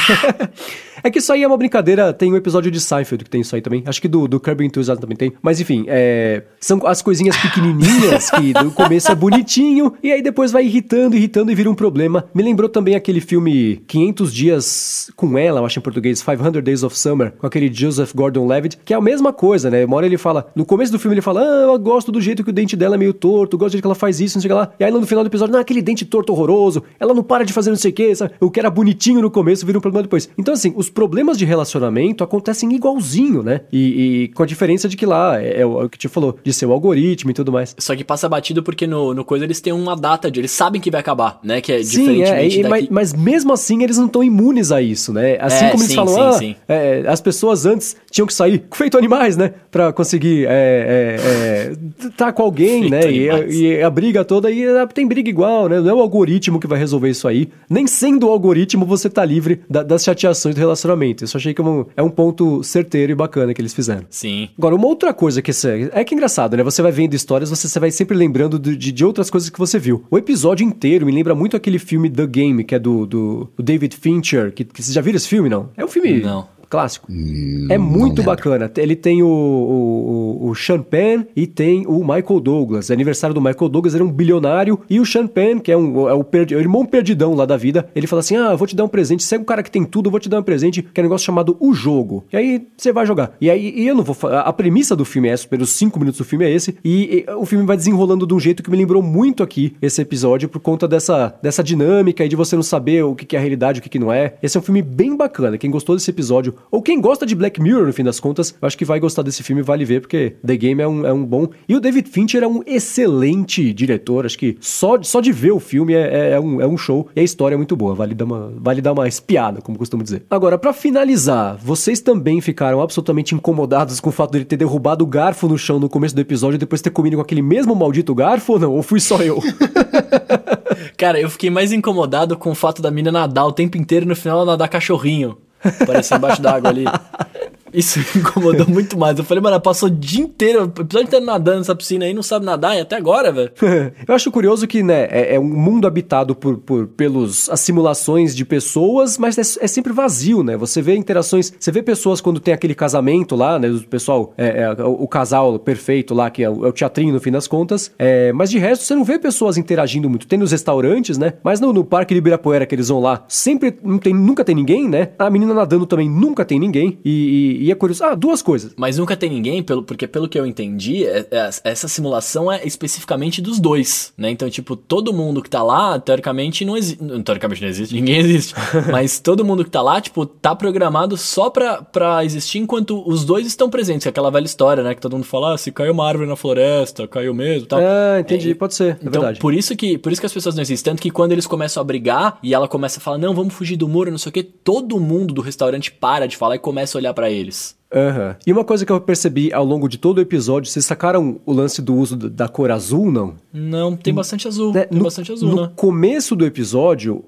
[1.03, 3.55] É que isso aí é uma brincadeira, tem um episódio de Seinfeld que tem isso
[3.55, 3.83] aí também.
[3.85, 5.33] Acho que do, do Kirby Enthusiasm também tem.
[5.41, 10.51] Mas enfim, é, são as coisinhas pequenininhas que no começo é bonitinho e aí depois
[10.51, 12.25] vai irritando, irritando e vira um problema.
[12.33, 16.83] Me lembrou também aquele filme 500 Dias com Ela, eu acho em português, 500 Days
[16.83, 19.85] of Summer, com aquele Joseph Gordon-Levitt, que é a mesma coisa, né?
[19.85, 22.43] Uma hora ele fala, no começo do filme ele fala, ah, eu gosto do jeito
[22.43, 24.49] que o dente dela é meio torto, gosto jeito que ela faz isso, não sei
[24.49, 24.71] o que lá.
[24.79, 27.53] E aí no final do episódio, não, aquele dente torto horroroso, ela não para de
[27.53, 28.33] fazer não sei o que, sabe?
[28.39, 30.29] O que era bonitinho no começo vira um problema depois.
[30.37, 33.61] Então assim, os problemas de relacionamento acontecem igualzinho, né?
[33.71, 36.51] E, e com a diferença de que lá é, é, o que te falou, de
[36.51, 37.75] ser o algoritmo e tudo mais.
[37.77, 40.39] Só que passa batido porque no, no coisa eles têm uma data de.
[40.39, 41.61] Eles sabem que vai acabar, né?
[41.61, 42.59] Que é sim, diferentemente.
[42.59, 42.69] É, daqui...
[42.69, 45.37] mas, mas, mesmo assim eles não estão imunes a isso, né?
[45.39, 46.55] Assim é, como eles sim, falam, sim, ah, sim.
[46.67, 49.53] É, as pessoas antes tinham que sair feito animais, né?
[49.69, 51.73] Pra conseguir é,
[52.17, 53.01] tá com alguém, né?
[53.19, 55.79] E, e, a briga toda, e ah, tem briga igual, né?
[55.79, 57.49] Não é o algoritmo que vai resolver isso aí.
[57.69, 61.23] Nem sendo o algoritmo, você tá livre da, das chateações do relacionamento.
[61.23, 64.05] Isso achei que é um, é um ponto certeiro e bacana que eles fizeram.
[64.09, 64.49] Sim.
[64.57, 66.63] Agora, uma outra coisa que é, é que é engraçado, né?
[66.63, 69.79] Você vai vendo histórias, você, você vai sempre lembrando de, de, outras coisas que você
[69.79, 70.03] viu.
[70.09, 73.63] O episódio inteiro me lembra muito aquele filme The Game, que é do, do, do
[73.63, 75.69] David Fincher, que, que vocês já viram esse filme, não?
[75.75, 76.21] É um filme...
[76.21, 77.07] Não clássico.
[77.11, 78.71] Hum, é muito bacana.
[78.77, 82.89] Ele tem o, o, o, Sean Penn e tem o Michael Douglas.
[82.89, 84.79] É aniversário do Michael Douglas, ele é um bilionário.
[84.89, 87.57] E o Sean Penn, que é, um, é o, perdi, o irmão perdidão lá da
[87.57, 89.23] vida, ele fala assim: Ah, eu vou te dar um presente.
[89.23, 91.01] Você é um cara que tem tudo, eu vou te dar um presente, que é
[91.01, 92.25] um negócio chamado O Jogo.
[92.31, 93.35] E aí você vai jogar.
[93.41, 96.19] E aí e eu não vou A premissa do filme é essa, pelos cinco minutos
[96.19, 96.77] do filme é esse.
[96.83, 100.01] E, e, o filme vai desenrolando de um jeito que me lembrou muito aqui esse
[100.01, 103.39] episódio, por conta dessa, dessa dinâmica e de você não saber o que, que é
[103.39, 104.35] a realidade, o que, que não é.
[104.41, 105.57] Esse é um filme bem bacana.
[105.57, 108.77] Quem gostou desse episódio, ou quem gosta de Black Mirror, no fim das contas, acho
[108.77, 111.47] que vai gostar desse filme, vale ver, porque The Game é um, é um bom.
[111.67, 115.59] E o David Fincher é um excelente diretor, acho que só, só de ver o
[115.59, 118.13] filme é, é, é um, é um show e a história é muito boa, vale
[118.13, 120.23] dar uma, vale dar uma espiada, como costumo dizer.
[120.29, 125.07] Agora, para finalizar, vocês também ficaram absolutamente incomodados com o fato dele ter derrubado o
[125.07, 128.13] garfo no chão no começo do episódio e depois ter comido com aquele mesmo maldito
[128.13, 128.71] garfo ou não?
[128.73, 129.39] Ou fui só eu?
[130.97, 134.09] Cara, eu fiquei mais incomodado com o fato da mina nadar o tempo inteiro e
[134.09, 135.37] no final ela nadar cachorrinho.
[135.85, 136.85] Parecia embaixo d'água ali.
[137.73, 139.17] Isso me incomodou muito mais.
[139.17, 142.23] Eu falei, mano, passou o dia inteiro, o episódio inteiro nadando nessa piscina aí, não
[142.23, 143.51] sabe nadar e até agora, velho.
[144.07, 148.35] eu acho curioso que, né, é, é, um mundo habitado por, por pelos as simulações
[148.35, 150.57] de pessoas, mas é, é, sempre vazio, né?
[150.57, 153.69] Você vê interações, você vê pessoas quando tem aquele casamento lá, né?
[153.69, 157.13] O pessoal, é, é o, o, casal perfeito lá, que é o, é o, teatrinho
[157.13, 157.91] no fim das contas.
[157.97, 160.27] É, mas de resto, você não vê pessoas interagindo muito.
[160.27, 161.33] Tem nos restaurantes, né?
[161.43, 164.55] Mas no, no Parque de Ibirapuera que eles vão lá, sempre não tem, nunca tem
[164.55, 165.09] ninguém, né?
[165.17, 166.99] A menina nadando também nunca tem ninguém.
[167.03, 168.03] e, e e é curioso.
[168.03, 168.73] Ah, duas coisas.
[168.75, 172.65] Mas nunca tem ninguém, pelo, porque pelo que eu entendi, é, é, essa simulação é
[172.65, 174.29] especificamente dos dois, né?
[174.29, 177.03] Então, tipo, todo mundo que tá lá, teoricamente não existe.
[177.23, 178.53] Teoricamente não existe, ninguém existe.
[178.91, 183.23] mas todo mundo que tá lá, tipo, tá programado só pra, pra existir enquanto os
[183.25, 184.05] dois estão presentes.
[184.05, 184.95] É aquela velha história, né?
[184.95, 187.79] Que todo mundo fala, ah, se caiu uma árvore na floresta, caiu mesmo tal.
[187.79, 188.93] Ah, entendi, é, pode ser.
[188.93, 189.39] É então, verdade.
[189.39, 190.91] por isso, que, por isso que as pessoas não existem.
[190.91, 193.75] Tanto que quando eles começam a brigar e ela começa a falar, não, vamos fugir
[193.75, 196.97] do muro, não sei o que, todo mundo do restaurante para de falar e começa
[196.97, 197.75] a olhar para eles.
[197.91, 198.35] Uhum.
[198.45, 201.51] E uma coisa que eu percebi ao longo de todo o episódio, vocês sacaram o
[201.51, 203.35] lance do uso da cor azul, não?
[203.51, 204.77] Não, tem bastante azul.
[204.77, 205.71] É, tem no, bastante azul, no né?
[205.75, 207.25] começo do episódio,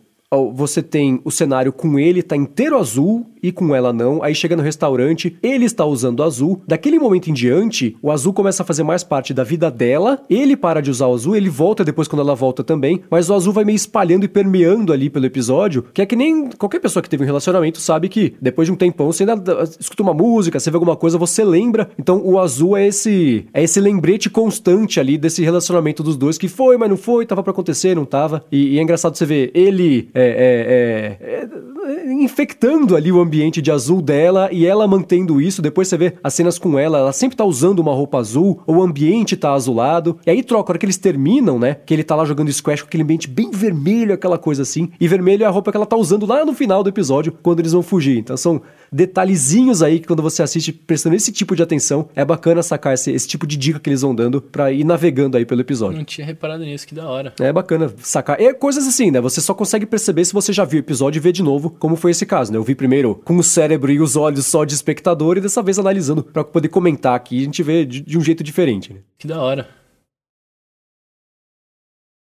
[0.53, 4.21] você tem o cenário com ele tá inteiro azul e com ela não.
[4.23, 6.61] Aí chega no restaurante, ele está usando azul.
[6.67, 10.23] Daquele momento em diante, o azul começa a fazer mais parte da vida dela.
[10.29, 13.01] Ele para de usar o azul, ele volta depois quando ela volta também.
[13.09, 16.49] Mas o azul vai meio espalhando e permeando ali pelo episódio, que é que nem
[16.51, 20.03] qualquer pessoa que teve um relacionamento sabe que depois de um tempão você ainda escuta
[20.03, 21.89] uma música, você vê alguma coisa, você lembra.
[21.97, 26.47] Então o azul é esse é esse lembrete constante ali desse relacionamento dos dois que
[26.47, 28.45] foi, mas não foi, tava para acontecer, não tava.
[28.51, 33.41] E, e, é engraçado você ver ele é, é, é, é infectando ali o ambiente
[33.51, 35.61] ambiente de azul dela e ela mantendo isso.
[35.61, 38.81] Depois você vê as cenas com ela, ela sempre tá usando uma roupa azul, o
[38.81, 40.17] ambiente tá azulado.
[40.25, 41.75] E aí troca, a hora que eles terminam, né?
[41.85, 44.89] Que ele tá lá jogando squash com aquele ambiente bem vermelho, aquela coisa assim.
[44.99, 47.59] E vermelho é a roupa que ela tá usando lá no final do episódio, quando
[47.59, 48.19] eles vão fugir.
[48.19, 48.61] Então são
[48.91, 53.11] detalhezinhos aí que quando você assiste prestando esse tipo de atenção, é bacana sacar esse,
[53.11, 55.97] esse tipo de dica que eles vão dando pra ir navegando aí pelo episódio.
[55.97, 57.33] Não tinha reparado nisso, que da hora.
[57.39, 58.39] É bacana sacar.
[58.39, 59.21] É coisas assim, né?
[59.21, 61.95] Você só consegue perceber se você já viu o episódio e ver de novo, como
[61.95, 62.57] foi esse caso, né?
[62.57, 65.79] Eu vi primeiro com o cérebro e os olhos só de espectador e dessa vez
[65.79, 68.99] analisando para poder comentar aqui, a gente vê de, de um jeito diferente, né?
[69.17, 69.80] Que da hora.